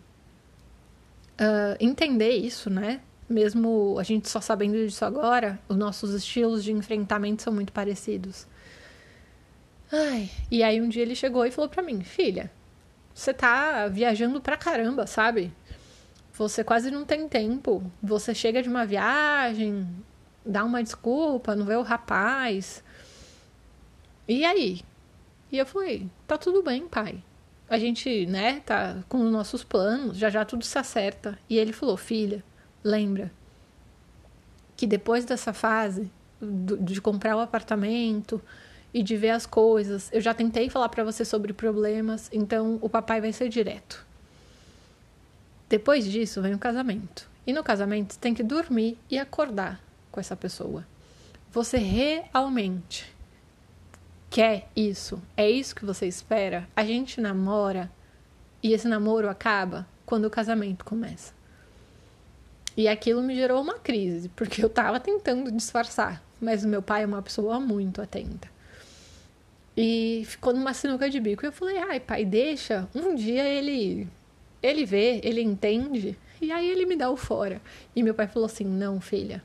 uh, 1.40 1.78
entender 1.80 2.32
isso, 2.32 2.70
né? 2.70 3.02
Mesmo 3.30 3.98
a 4.00 4.04
gente 4.04 4.30
só 4.30 4.40
sabendo 4.40 4.74
disso 4.74 5.04
agora, 5.04 5.60
os 5.68 5.76
nossos 5.76 6.14
estilos 6.14 6.64
de 6.64 6.72
enfrentamento 6.72 7.44
são 7.44 7.54
muito 7.54 7.74
parecidos. 7.74 8.48
Ai, 9.92 10.30
e 10.52 10.64
aí 10.64 10.82
um 10.82 10.90
dia 10.90 11.02
ele 11.02 11.16
chegou 11.16 11.46
e 11.46 11.52
falou 11.52 11.70
para 11.70 11.84
mim: 11.84 12.02
"Filha, 12.02 12.52
você 13.14 13.34
tá 13.34 13.88
viajando 13.88 14.42
pra 14.42 14.58
caramba, 14.58 15.08
sabe? 15.08 15.54
Você 16.34 16.64
quase 16.64 16.92
não 16.92 17.06
tem 17.06 17.28
tempo. 17.28 17.84
Você 18.02 18.34
chega 18.36 18.62
de 18.62 18.70
uma 18.70 18.86
viagem, 18.86 19.88
dá 20.46 20.64
uma 20.64 20.84
desculpa, 20.84 21.56
não 21.56 21.66
vê 21.66 21.76
o 21.76 21.82
rapaz. 21.84 22.84
E 24.28 24.46
aí?" 24.46 24.82
E 25.52 25.58
eu 25.58 25.66
falei: 25.66 26.10
"Tá 26.28 26.38
tudo 26.38 26.64
bem, 26.64 26.88
pai. 26.88 27.24
A 27.70 27.78
gente, 27.78 28.26
né, 28.26 28.62
tá 28.66 29.04
com 29.10 29.20
os 29.20 29.32
nossos 29.32 29.64
planos, 29.64 30.18
já 30.18 30.30
já 30.30 30.46
tudo 30.46 30.64
se 30.66 30.78
acerta." 30.78 31.38
E 31.50 31.58
ele 31.58 31.74
falou: 31.74 31.98
"Filha, 31.98 32.44
Lembra 32.88 33.30
que 34.78 34.88
depois 34.88 35.26
dessa 35.26 35.52
fase 35.52 36.10
de 36.40 37.02
comprar 37.02 37.36
o 37.36 37.42
apartamento 37.42 38.42
e 38.94 39.04
de 39.04 39.18
ver 39.18 39.32
as 39.32 39.46
coisas, 39.46 40.10
eu 40.14 40.22
já 40.22 40.34
tentei 40.34 40.70
falar 40.70 40.88
para 40.88 41.04
você 41.04 41.26
sobre 41.26 41.52
problemas, 41.52 42.30
então 42.32 42.80
o 42.82 42.88
papai 42.88 43.20
vai 43.20 43.34
ser 43.34 43.50
direto. 43.50 44.08
Depois 45.68 46.06
disso 46.06 46.42
vem 46.42 46.54
o 46.54 46.58
casamento. 46.58 47.30
E 47.46 47.52
no 47.52 47.62
casamento 47.62 48.14
você 48.14 48.20
tem 48.22 48.34
que 48.34 48.42
dormir 48.42 48.98
e 49.10 49.20
acordar 49.20 49.82
com 50.10 50.22
essa 50.22 50.38
pessoa. 50.38 50.88
Você 51.52 51.78
realmente 51.78 53.14
quer 54.30 54.70
isso? 54.74 55.22
É 55.36 55.50
isso 55.50 55.76
que 55.76 55.84
você 55.84 56.08
espera? 56.08 56.70
A 56.74 56.86
gente 56.86 57.20
namora 57.20 57.92
e 58.64 58.72
esse 58.72 58.88
namoro 58.88 59.28
acaba 59.28 59.86
quando 60.06 60.24
o 60.24 60.30
casamento 60.30 60.86
começa. 60.86 61.36
E 62.78 62.88
aquilo 62.88 63.24
me 63.24 63.34
gerou 63.36 63.60
uma 63.60 63.80
crise, 63.80 64.30
porque 64.30 64.64
eu 64.64 64.70
tava 64.70 65.00
tentando 65.00 65.52
disfarçar, 65.52 66.24
mas 66.40 66.64
o 66.64 66.68
meu 66.68 66.80
pai 66.80 67.02
é 67.02 67.08
uma 67.08 67.24
pessoa 67.24 67.60
muito 67.60 68.00
atenta. 68.00 68.48
E 69.76 70.22
ficou 70.28 70.54
numa 70.54 70.76
sinuca 70.76 71.10
de 71.10 71.20
bico. 71.20 71.44
E 71.44 71.48
eu 71.48 71.52
falei: 71.52 71.80
"Ai, 71.80 72.00
pai, 72.00 72.24
deixa. 72.24 72.88
Um 72.94 73.16
dia 73.16 73.44
ele 73.44 74.08
ele 74.62 74.86
vê, 74.86 75.20
ele 75.24 75.42
entende, 75.42 76.18
e 76.40 76.52
aí 76.52 76.70
ele 76.70 76.86
me 76.86 76.96
dá 76.96 77.10
o 77.10 77.18
fora". 77.18 77.60
E 77.96 78.04
meu 78.04 78.14
pai 78.14 78.28
falou 78.28 78.46
assim: 78.46 78.66
"Não, 78.66 79.02
filha. 79.02 79.44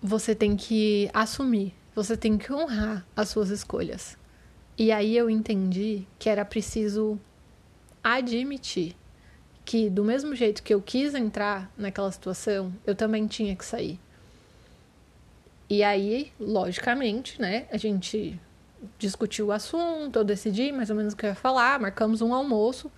Você 0.00 0.34
tem 0.34 0.56
que 0.56 1.10
assumir, 1.12 1.74
você 1.94 2.16
tem 2.16 2.38
que 2.38 2.52
honrar 2.52 3.04
as 3.16 3.28
suas 3.28 3.50
escolhas". 3.50 4.16
E 4.78 4.92
aí 4.92 5.16
eu 5.16 5.28
entendi 5.28 6.06
que 6.18 6.28
era 6.28 6.44
preciso 6.44 7.18
admitir 8.02 8.96
que 9.70 9.88
do 9.88 10.02
mesmo 10.02 10.34
jeito 10.34 10.64
que 10.64 10.74
eu 10.74 10.82
quis 10.82 11.14
entrar 11.14 11.70
naquela 11.78 12.10
situação, 12.10 12.72
eu 12.84 12.92
também 12.92 13.28
tinha 13.28 13.54
que 13.54 13.64
sair. 13.64 14.00
E 15.68 15.84
aí, 15.84 16.32
logicamente, 16.40 17.40
né, 17.40 17.68
a 17.70 17.76
gente 17.76 18.36
discutiu 18.98 19.46
o 19.46 19.52
assunto, 19.52 20.18
eu 20.18 20.24
decidi 20.24 20.72
mais 20.72 20.90
ou 20.90 20.96
menos 20.96 21.12
o 21.12 21.16
que 21.16 21.24
eu 21.24 21.30
ia 21.30 21.36
falar, 21.36 21.78
marcamos 21.78 22.20
um 22.20 22.34
almoço. 22.34 22.90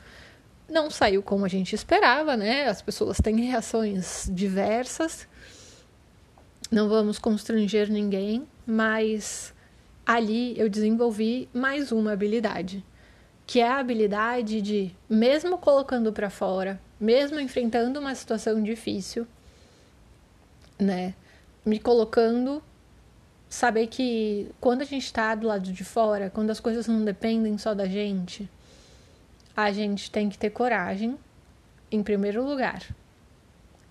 Não 0.66 0.90
saiu 0.90 1.22
como 1.22 1.44
a 1.44 1.48
gente 1.48 1.74
esperava, 1.74 2.38
né? 2.38 2.66
As 2.66 2.80
pessoas 2.80 3.18
têm 3.18 3.38
reações 3.42 4.30
diversas. 4.32 5.28
Não 6.70 6.88
vamos 6.88 7.18
constranger 7.18 7.90
ninguém, 7.90 8.48
mas 8.66 9.52
ali 10.06 10.58
eu 10.58 10.70
desenvolvi 10.70 11.50
mais 11.52 11.92
uma 11.92 12.12
habilidade 12.12 12.82
que 13.52 13.60
é 13.60 13.68
a 13.68 13.80
habilidade 13.80 14.62
de, 14.62 14.96
mesmo 15.10 15.58
colocando 15.58 16.10
para 16.10 16.30
fora, 16.30 16.80
mesmo 16.98 17.38
enfrentando 17.38 18.00
uma 18.00 18.14
situação 18.14 18.62
difícil, 18.62 19.26
né, 20.78 21.12
me 21.62 21.78
colocando, 21.78 22.62
saber 23.50 23.88
que 23.88 24.50
quando 24.58 24.80
a 24.80 24.86
gente 24.86 25.04
está 25.04 25.34
do 25.34 25.46
lado 25.46 25.70
de 25.70 25.84
fora, 25.84 26.30
quando 26.30 26.48
as 26.48 26.60
coisas 26.60 26.88
não 26.88 27.04
dependem 27.04 27.58
só 27.58 27.74
da 27.74 27.84
gente, 27.84 28.48
a 29.54 29.70
gente 29.70 30.10
tem 30.10 30.30
que 30.30 30.38
ter 30.38 30.48
coragem, 30.48 31.18
em 31.90 32.02
primeiro 32.02 32.42
lugar. 32.42 32.82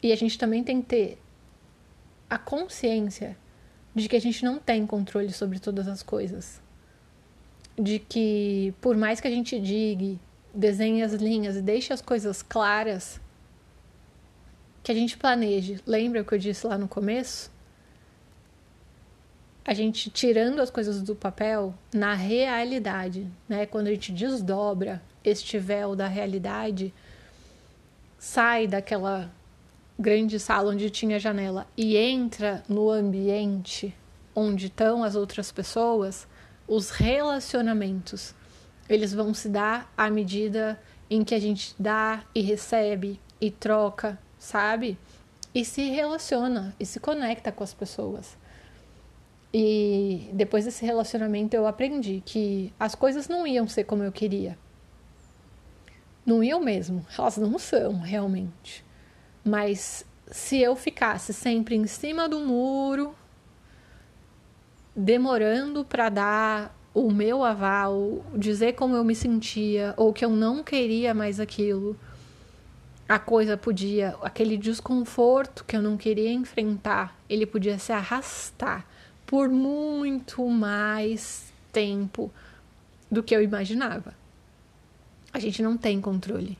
E 0.01 0.11
a 0.11 0.15
gente 0.15 0.39
também 0.39 0.63
tem 0.63 0.81
que 0.81 0.87
ter 0.87 1.21
a 2.27 2.39
consciência 2.39 3.37
de 3.93 4.09
que 4.09 4.15
a 4.15 4.21
gente 4.21 4.43
não 4.43 4.57
tem 4.57 4.87
controle 4.87 5.31
sobre 5.31 5.59
todas 5.59 5.87
as 5.87 6.01
coisas 6.01 6.59
de 7.79 7.99
que 7.99 8.73
por 8.81 8.95
mais 8.97 9.19
que 9.19 9.27
a 9.27 9.31
gente 9.31 9.59
diga, 9.59 10.19
desenhe 10.53 11.03
as 11.03 11.13
linhas 11.13 11.55
e 11.55 11.61
deixe 11.61 11.93
as 11.93 12.01
coisas 12.01 12.41
claras, 12.41 13.19
que 14.83 14.91
a 14.91 14.95
gente 14.95 15.17
planeje. 15.17 15.79
Lembra 15.85 16.21
o 16.21 16.25
que 16.25 16.33
eu 16.33 16.39
disse 16.39 16.65
lá 16.65 16.77
no 16.77 16.87
começo? 16.87 17.51
a 19.65 19.73
gente 19.73 20.09
tirando 20.09 20.59
as 20.59 20.69
coisas 20.69 21.01
do 21.01 21.15
papel 21.15 21.73
na 21.93 22.13
realidade, 22.13 23.27
né? 23.47 23.65
Quando 23.65 23.87
a 23.87 23.91
gente 23.91 24.11
desdobra 24.11 25.01
este 25.23 25.57
véu 25.57 25.95
da 25.95 26.07
realidade, 26.07 26.93
sai 28.17 28.67
daquela 28.67 29.31
grande 29.99 30.39
sala 30.39 30.71
onde 30.71 30.89
tinha 30.89 31.19
janela 31.19 31.67
e 31.77 31.95
entra 31.95 32.63
no 32.67 32.89
ambiente 32.89 33.95
onde 34.35 34.65
estão 34.67 35.03
as 35.03 35.15
outras 35.15 35.51
pessoas, 35.51 36.27
os 36.71 36.89
relacionamentos, 36.89 38.33
eles 38.87 39.13
vão 39.13 39.33
se 39.33 39.49
dar 39.49 39.91
à 39.97 40.09
medida 40.09 40.81
em 41.09 41.21
que 41.21 41.35
a 41.35 41.39
gente 41.39 41.75
dá 41.77 42.23
e 42.33 42.39
recebe 42.39 43.19
e 43.41 43.51
troca, 43.51 44.17
sabe? 44.39 44.97
E 45.53 45.65
se 45.65 45.89
relaciona 45.89 46.73
e 46.79 46.85
se 46.85 46.97
conecta 46.97 47.51
com 47.51 47.61
as 47.61 47.73
pessoas. 47.73 48.37
E 49.53 50.29
depois 50.31 50.63
desse 50.63 50.85
relacionamento 50.85 51.53
eu 51.53 51.67
aprendi 51.67 52.23
que 52.25 52.73
as 52.79 52.95
coisas 52.95 53.27
não 53.27 53.45
iam 53.45 53.67
ser 53.67 53.83
como 53.83 54.03
eu 54.03 54.11
queria. 54.13 54.57
Não 56.25 56.41
iam 56.41 56.61
mesmo, 56.61 57.05
elas 57.17 57.35
não 57.35 57.59
são 57.59 57.99
realmente. 57.99 58.85
Mas 59.43 60.05
se 60.31 60.61
eu 60.61 60.73
ficasse 60.77 61.33
sempre 61.33 61.75
em 61.75 61.85
cima 61.85 62.29
do 62.29 62.39
muro, 62.39 63.13
demorando 64.95 65.83
para 65.85 66.09
dar 66.09 66.77
o 66.93 67.09
meu 67.09 67.43
aval, 67.43 68.25
dizer 68.35 68.73
como 68.73 68.95
eu 68.95 69.03
me 69.03 69.15
sentia 69.15 69.93
ou 69.95 70.11
que 70.11 70.25
eu 70.25 70.29
não 70.29 70.63
queria 70.63 71.13
mais 71.13 71.39
aquilo, 71.39 71.97
a 73.07 73.19
coisa 73.19 73.57
podia, 73.57 74.15
aquele 74.21 74.57
desconforto 74.57 75.65
que 75.65 75.75
eu 75.75 75.81
não 75.81 75.97
queria 75.97 76.31
enfrentar, 76.31 77.17
ele 77.29 77.45
podia 77.45 77.77
se 77.77 77.91
arrastar 77.91 78.85
por 79.25 79.49
muito 79.49 80.47
mais 80.49 81.51
tempo 81.71 82.31
do 83.09 83.23
que 83.23 83.35
eu 83.35 83.41
imaginava. 83.41 84.13
A 85.33 85.39
gente 85.39 85.61
não 85.61 85.77
tem 85.77 86.01
controle. 86.01 86.57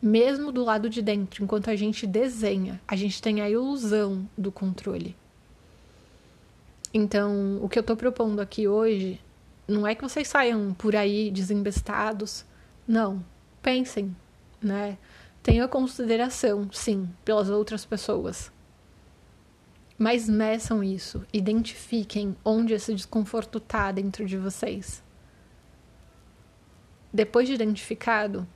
Mesmo 0.00 0.52
do 0.52 0.64
lado 0.64 0.88
de 0.88 1.02
dentro, 1.02 1.42
enquanto 1.42 1.70
a 1.70 1.74
gente 1.74 2.06
desenha, 2.06 2.80
a 2.86 2.94
gente 2.94 3.20
tem 3.20 3.40
a 3.40 3.50
ilusão 3.50 4.28
do 4.36 4.52
controle. 4.52 5.16
Então, 6.92 7.58
o 7.62 7.68
que 7.68 7.78
eu 7.78 7.82
estou 7.82 7.96
propondo 7.96 8.40
aqui 8.40 8.66
hoje 8.66 9.20
não 9.66 9.86
é 9.86 9.94
que 9.94 10.02
vocês 10.02 10.26
saiam 10.26 10.72
por 10.72 10.96
aí 10.96 11.30
desembestados. 11.30 12.44
Não. 12.86 13.24
Pensem, 13.62 14.16
né? 14.62 14.96
Tenham 15.42 15.68
consideração, 15.68 16.68
sim, 16.72 17.08
pelas 17.24 17.50
outras 17.50 17.84
pessoas. 17.84 18.50
Mas 19.98 20.28
meçam 20.28 20.82
isso, 20.82 21.24
identifiquem 21.32 22.36
onde 22.44 22.72
esse 22.72 22.94
desconforto 22.94 23.58
está 23.58 23.90
dentro 23.90 24.24
de 24.24 24.38
vocês. 24.38 25.02
Depois 27.12 27.48
de 27.48 27.54
identificado, 27.54 28.46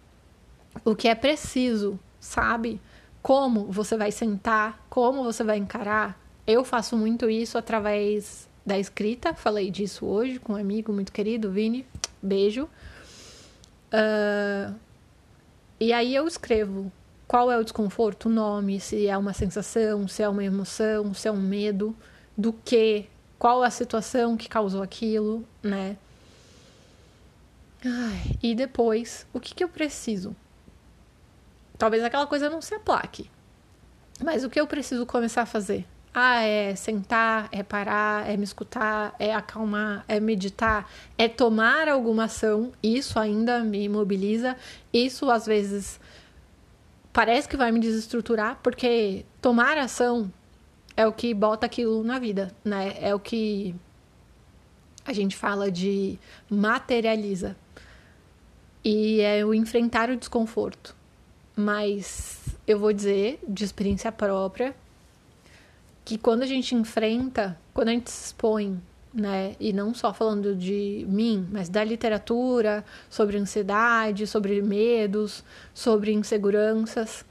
o 0.85 0.95
que 0.95 1.09
é 1.09 1.15
preciso, 1.15 1.99
sabe? 2.21 2.81
Como 3.21 3.73
você 3.73 3.97
vai 3.97 4.13
sentar, 4.13 4.87
como 4.89 5.25
você 5.25 5.43
vai 5.43 5.59
encarar. 5.59 6.22
Eu 6.53 6.65
faço 6.65 6.99
muito 6.99 7.31
isso 7.31 7.57
através 7.57 8.47
da 8.65 8.79
escrita, 8.79 9.33
falei 9.33 9.71
disso 9.71 10.05
hoje 10.05 10.39
com 10.39 10.53
um 10.53 10.57
amigo 10.57 10.93
muito 10.93 11.11
querido, 11.11 11.51
Vini. 11.51 11.87
Beijo. 12.23 12.69
Uh, 13.91 14.75
e 15.81 15.95
aí 15.95 16.15
eu 16.15 16.29
escrevo 16.29 16.93
qual 17.27 17.51
é 17.51 17.57
o 17.57 17.65
desconforto, 17.65 18.27
o 18.27 18.31
nome, 18.31 18.79
se 18.81 19.07
é 19.07 19.17
uma 19.17 19.33
sensação, 19.33 20.07
se 20.07 20.23
é 20.23 20.29
uma 20.29 20.45
emoção, 20.45 21.15
se 21.15 21.27
é 21.27 21.33
um 21.33 21.41
medo, 21.41 21.97
do 22.37 22.53
que, 22.53 23.07
qual 23.39 23.63
a 23.63 23.71
situação 23.71 24.37
que 24.37 24.47
causou 24.47 24.83
aquilo, 24.83 25.49
né? 25.63 25.97
Ai, 27.83 28.37
e 28.43 28.55
depois, 28.55 29.27
o 29.33 29.41
que, 29.41 29.55
que 29.55 29.65
eu 29.65 29.71
preciso? 29.71 30.37
Talvez 31.79 32.05
aquela 32.05 32.27
coisa 32.27 32.51
não 32.51 32.61
se 32.61 32.75
aplaque. 32.75 33.31
Mas 34.23 34.45
o 34.45 34.51
que 34.51 34.61
eu 34.61 34.67
preciso 34.67 35.07
começar 35.07 35.43
a 35.43 35.47
fazer? 35.47 35.87
Ah, 36.15 36.43
é 36.43 36.75
sentar, 36.75 37.49
é 37.51 37.63
parar, 37.63 38.29
é 38.29 38.37
me 38.37 38.45
escutar, 38.45 39.15
é 39.19 39.35
acalmar, 39.35 40.05
é 40.07 40.21
meditar, 40.21 40.91
é 41.17 41.27
tomar 41.27 41.89
alguma 41.89 42.25
ação. 42.25 42.73
Isso 42.83 43.19
ainda 43.19 43.65
me 43.65 43.89
mobiliza. 43.89 44.57
Isso 44.93 45.31
às 45.31 45.47
vezes 45.47 45.99
parece 47.13 47.49
que 47.49 47.57
vai 47.57 47.73
me 47.73 47.81
desestruturar, 47.81 48.59
porque 48.63 49.25
tomar 49.41 49.79
ação 49.79 50.31
é 50.97 51.07
o 51.07 51.13
que 51.13 51.33
bota 51.33 51.65
aquilo 51.67 52.05
na 52.05 52.19
vida, 52.19 52.55
né? 52.63 52.95
É 53.01 53.15
o 53.15 53.19
que 53.19 53.75
a 55.05 55.13
gente 55.15 55.35
fala 55.35 55.71
de 55.71 56.19
materializa. 56.51 57.57
E 58.85 59.21
é 59.21 59.45
o 59.45 59.55
enfrentar 59.55 60.11
o 60.11 60.17
desconforto. 60.17 60.95
Mas 61.57 62.39
eu 62.67 62.79
vou 62.79 62.93
dizer, 62.93 63.39
de 63.49 63.65
experiência 63.65 64.11
própria, 64.11 64.75
que 66.05 66.19
quando 66.19 66.43
a 66.43 66.47
gente 66.47 66.75
enfrenta, 66.75 67.59
quando 67.73 67.89
a 67.89 67.93
gente 67.93 68.11
se 68.11 68.27
expõe 68.27 68.81
né? 69.13 69.55
E 69.61 69.73
não 69.73 69.93
só 69.93 70.13
falando 70.13 70.55
de 70.55 71.05
mim, 71.09 71.47
mas 71.51 71.69
da 71.69 71.85
literatura, 71.85 72.85
sobre 73.11 73.37
ansiedade, 73.37 74.27
sobre 74.27 74.63
medos, 74.63 75.45
sobre 75.75 76.13
inseguranças. 76.13 77.25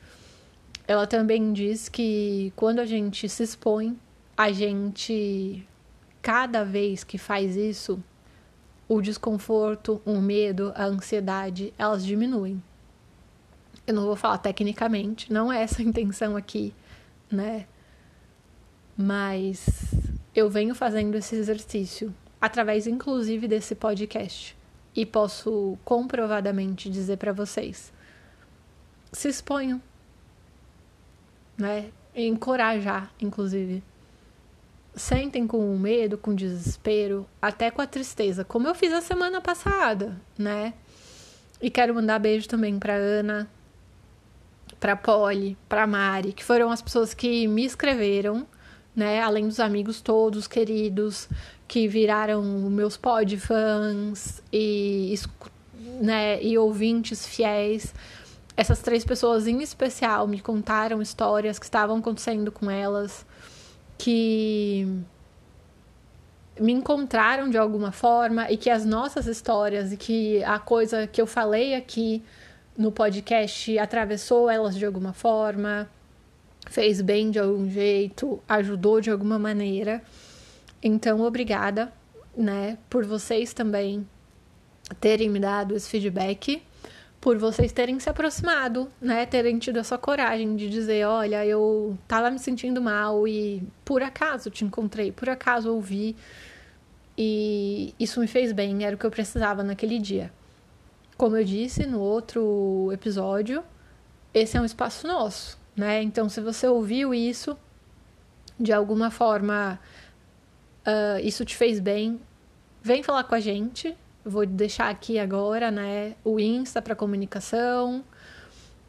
Ela 0.87 1.07
também 1.07 1.53
diz 1.53 1.89
que 1.89 2.53
quando 2.55 2.79
a 2.79 2.85
gente 2.85 3.27
se 3.27 3.43
expõe, 3.43 3.97
a 4.37 4.51
gente, 4.51 5.67
cada 6.21 6.63
vez 6.63 7.03
que 7.03 7.17
faz 7.17 7.55
isso, 7.55 8.01
o 8.87 9.01
desconforto, 9.01 10.01
o 10.05 10.19
medo, 10.19 10.71
a 10.75 10.85
ansiedade, 10.85 11.73
elas 11.77 12.05
diminuem. 12.05 12.61
Eu 13.87 13.93
não 13.93 14.05
vou 14.05 14.15
falar 14.15 14.37
tecnicamente, 14.37 15.31
não 15.31 15.51
é 15.51 15.63
essa 15.63 15.81
a 15.81 15.85
intenção 15.85 16.35
aqui, 16.35 16.73
né? 17.31 17.65
Mas 18.97 19.67
eu 20.35 20.49
venho 20.49 20.75
fazendo 20.75 21.15
esse 21.15 21.35
exercício 21.35 22.13
através 22.39 22.87
inclusive 22.87 23.47
desse 23.47 23.75
podcast 23.75 24.57
e 24.95 25.05
posso 25.05 25.77
comprovadamente 25.85 26.89
dizer 26.89 27.17
para 27.17 27.31
vocês: 27.31 27.93
se 29.11 29.27
exponham, 29.27 29.81
né? 31.57 31.91
Encorajar, 32.15 33.11
inclusive. 33.21 33.83
Sentem 34.93 35.47
com 35.47 35.77
medo, 35.77 36.17
com 36.17 36.35
desespero, 36.35 37.25
até 37.41 37.71
com 37.71 37.81
a 37.81 37.87
tristeza, 37.87 38.43
como 38.43 38.67
eu 38.67 38.75
fiz 38.75 38.91
a 38.91 38.99
semana 38.99 39.39
passada, 39.39 40.19
né? 40.37 40.73
E 41.61 41.69
quero 41.69 41.95
mandar 41.95 42.19
beijo 42.19 42.49
também 42.49 42.77
para 42.77 42.95
Ana, 42.95 43.49
para 44.81 44.97
Polly, 44.97 45.57
para 45.69 45.87
Mari, 45.87 46.33
que 46.33 46.43
foram 46.43 46.71
as 46.71 46.81
pessoas 46.81 47.13
que 47.13 47.47
me 47.47 47.63
escreveram 47.63 48.45
né? 48.95 49.21
Além 49.21 49.47
dos 49.47 49.59
amigos 49.59 50.01
todos 50.01 50.47
queridos 50.47 51.29
que 51.67 51.87
viraram 51.87 52.43
meus 52.43 52.97
pod 52.97 53.37
fãs 53.37 54.43
e, 54.51 55.15
né, 56.01 56.41
e 56.43 56.57
ouvintes 56.57 57.25
fiéis. 57.25 57.93
Essas 58.57 58.81
três 58.81 59.05
pessoas 59.05 59.47
em 59.47 59.61
especial 59.61 60.27
me 60.27 60.41
contaram 60.41 61.01
histórias 61.01 61.57
que 61.57 61.63
estavam 61.63 61.99
acontecendo 61.99 62.51
com 62.51 62.69
elas, 62.69 63.25
que 63.97 64.85
me 66.59 66.73
encontraram 66.73 67.49
de 67.49 67.57
alguma 67.57 67.93
forma 67.93 68.51
e 68.51 68.57
que 68.57 68.69
as 68.69 68.85
nossas 68.85 69.25
histórias 69.25 69.93
e 69.93 69.97
que 69.97 70.43
a 70.43 70.59
coisa 70.59 71.07
que 71.07 71.21
eu 71.21 71.25
falei 71.25 71.73
aqui 71.73 72.21
no 72.77 72.91
podcast 72.91 73.79
atravessou 73.79 74.49
elas 74.49 74.75
de 74.75 74.85
alguma 74.85 75.13
forma 75.13 75.89
fez 76.69 77.01
bem 77.01 77.31
de 77.31 77.39
algum 77.39 77.69
jeito, 77.69 78.41
ajudou 78.47 79.01
de 79.01 79.09
alguma 79.09 79.39
maneira. 79.39 80.01
Então, 80.81 81.21
obrigada, 81.21 81.91
né, 82.35 82.77
por 82.89 83.05
vocês 83.05 83.53
também 83.53 84.07
terem 84.99 85.29
me 85.29 85.39
dado 85.39 85.75
esse 85.75 85.89
feedback, 85.89 86.61
por 87.19 87.37
vocês 87.37 87.71
terem 87.71 87.99
se 87.99 88.09
aproximado, 88.09 88.91
né, 88.99 89.25
terem 89.25 89.59
tido 89.59 89.77
essa 89.77 89.97
coragem 89.97 90.55
de 90.55 90.69
dizer, 90.69 91.05
olha, 91.05 91.45
eu 91.45 91.97
tava 92.07 92.31
me 92.31 92.39
sentindo 92.39 92.81
mal 92.81 93.27
e 93.27 93.61
por 93.85 94.01
acaso 94.01 94.49
te 94.49 94.65
encontrei, 94.65 95.11
por 95.11 95.29
acaso 95.29 95.71
ouvi 95.71 96.15
e 97.15 97.93
isso 97.99 98.19
me 98.19 98.27
fez 98.27 98.51
bem, 98.51 98.83
era 98.83 98.95
o 98.95 98.99
que 98.99 99.05
eu 99.05 99.11
precisava 99.11 99.63
naquele 99.63 99.99
dia. 99.99 100.33
Como 101.15 101.37
eu 101.37 101.43
disse 101.43 101.85
no 101.85 101.99
outro 101.99 102.89
episódio, 102.91 103.63
esse 104.33 104.57
é 104.57 104.61
um 104.61 104.65
espaço 104.65 105.05
nosso, 105.05 105.59
né? 105.81 106.03
Então, 106.03 106.29
se 106.29 106.39
você 106.39 106.67
ouviu 106.67 107.11
isso, 107.11 107.57
de 108.59 108.71
alguma 108.71 109.09
forma, 109.09 109.79
uh, 110.85 111.19
isso 111.23 111.43
te 111.43 111.57
fez 111.57 111.79
bem, 111.79 112.21
vem 112.83 113.01
falar 113.01 113.23
com 113.23 113.33
a 113.33 113.39
gente. 113.39 113.97
vou 114.23 114.45
deixar 114.45 114.89
aqui 114.91 115.17
agora, 115.17 115.71
né? 115.71 116.13
O 116.23 116.39
Insta 116.39 116.83
para 116.83 116.95
comunicação, 116.95 118.03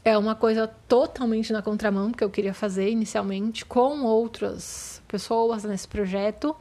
é 0.04 0.18
uma 0.18 0.34
coisa 0.34 0.66
totalmente 0.88 1.52
na 1.52 1.62
contramão 1.62 2.10
que 2.10 2.24
eu 2.24 2.30
queria 2.30 2.52
fazer 2.52 2.90
inicialmente 2.90 3.64
com 3.64 4.02
outras 4.02 5.00
pessoas 5.06 5.62
nesse 5.64 5.86
projeto. 5.86 6.56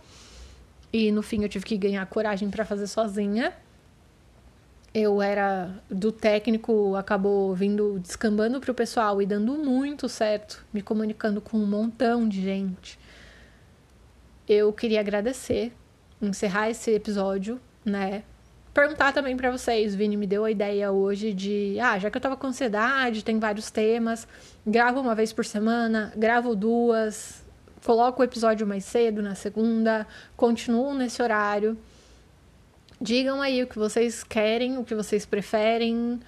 E 0.93 1.11
no 1.11 1.23
fim 1.23 1.41
eu 1.41 1.49
tive 1.49 1.65
que 1.65 1.77
ganhar 1.77 2.05
coragem 2.05 2.49
para 2.49 2.65
fazer 2.65 2.85
sozinha. 2.85 3.53
Eu 4.93 5.21
era 5.21 5.73
do 5.89 6.11
técnico, 6.11 6.95
acabou 6.95 7.55
vindo 7.55 7.97
descambando 7.99 8.59
para 8.59 8.71
o 8.71 8.75
pessoal 8.75 9.21
e 9.21 9.25
dando 9.25 9.53
muito 9.53 10.09
certo, 10.09 10.65
me 10.71 10.81
comunicando 10.81 11.39
com 11.39 11.57
um 11.57 11.65
montão 11.65 12.27
de 12.27 12.41
gente. 12.41 12.99
Eu 14.47 14.73
queria 14.73 14.99
agradecer, 14.99 15.71
encerrar 16.21 16.69
esse 16.69 16.91
episódio, 16.91 17.59
né? 17.85 18.23
Perguntar 18.73 19.11
também 19.11 19.35
para 19.35 19.51
vocês, 19.51 19.93
Vini 19.93 20.15
me 20.15 20.25
deu 20.25 20.45
a 20.45 20.51
ideia 20.51 20.93
hoje 20.93 21.33
de, 21.33 21.77
ah, 21.81 21.99
já 21.99 22.09
que 22.09 22.15
eu 22.15 22.21
tava 22.21 22.37
com 22.37 22.47
ansiedade, 22.47 23.23
tem 23.23 23.37
vários 23.37 23.69
temas, 23.69 24.25
gravo 24.65 25.01
uma 25.01 25.13
vez 25.13 25.33
por 25.33 25.43
semana, 25.43 26.13
gravo 26.15 26.55
duas, 26.55 27.43
coloco 27.85 28.21
o 28.21 28.23
episódio 28.23 28.65
mais 28.65 28.85
cedo 28.85 29.21
na 29.21 29.35
segunda, 29.35 30.07
continuo 30.37 30.93
nesse 30.93 31.21
horário. 31.21 31.77
Digam 32.99 33.41
aí 33.41 33.61
o 33.61 33.67
que 33.67 33.77
vocês 33.77 34.23
querem, 34.23 34.77
o 34.77 34.85
que 34.85 34.95
vocês 34.95 35.25
preferem, 35.25 36.21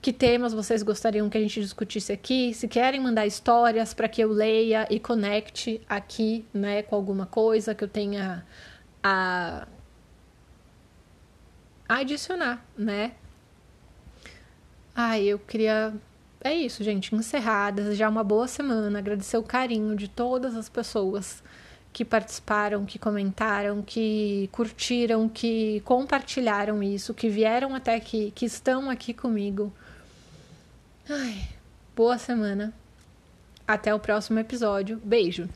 que 0.00 0.12
temas 0.12 0.52
vocês 0.52 0.84
gostariam 0.84 1.28
que 1.28 1.36
a 1.36 1.40
gente 1.40 1.60
discutisse 1.60 2.12
aqui, 2.12 2.54
se 2.54 2.68
querem 2.68 3.00
mandar 3.00 3.26
histórias 3.26 3.92
para 3.92 4.06
que 4.06 4.22
eu 4.22 4.30
leia 4.30 4.86
e 4.88 5.00
conecte 5.00 5.80
aqui, 5.88 6.44
né, 6.54 6.82
com 6.82 6.94
alguma 6.94 7.26
coisa 7.26 7.74
que 7.74 7.82
eu 7.82 7.88
tenha 7.88 8.46
a 9.02 9.66
adicionar, 11.88 12.64
né? 12.76 13.12
Ai, 14.94 15.24
eu 15.24 15.38
queria. 15.38 15.94
É 16.40 16.54
isso, 16.54 16.82
gente. 16.82 17.14
Encerrar, 17.14 17.70
desejar 17.70 18.08
uma 18.08 18.24
boa 18.24 18.48
semana, 18.48 18.98
agradecer 18.98 19.36
o 19.36 19.42
carinho 19.42 19.94
de 19.94 20.08
todas 20.08 20.56
as 20.56 20.68
pessoas 20.68 21.42
que 21.92 22.04
participaram, 22.04 22.84
que 22.84 22.98
comentaram, 22.98 23.82
que 23.82 24.48
curtiram, 24.52 25.28
que 25.28 25.80
compartilharam 25.80 26.82
isso, 26.82 27.14
que 27.14 27.28
vieram 27.28 27.74
até 27.74 27.94
aqui, 27.94 28.32
que 28.34 28.44
estão 28.44 28.90
aqui 28.90 29.14
comigo. 29.14 29.72
Ai, 31.08 31.48
boa 31.94 32.18
semana. 32.18 32.74
Até 33.66 33.94
o 33.94 33.98
próximo 33.98 34.38
episódio. 34.38 35.00
Beijo. 35.02 35.48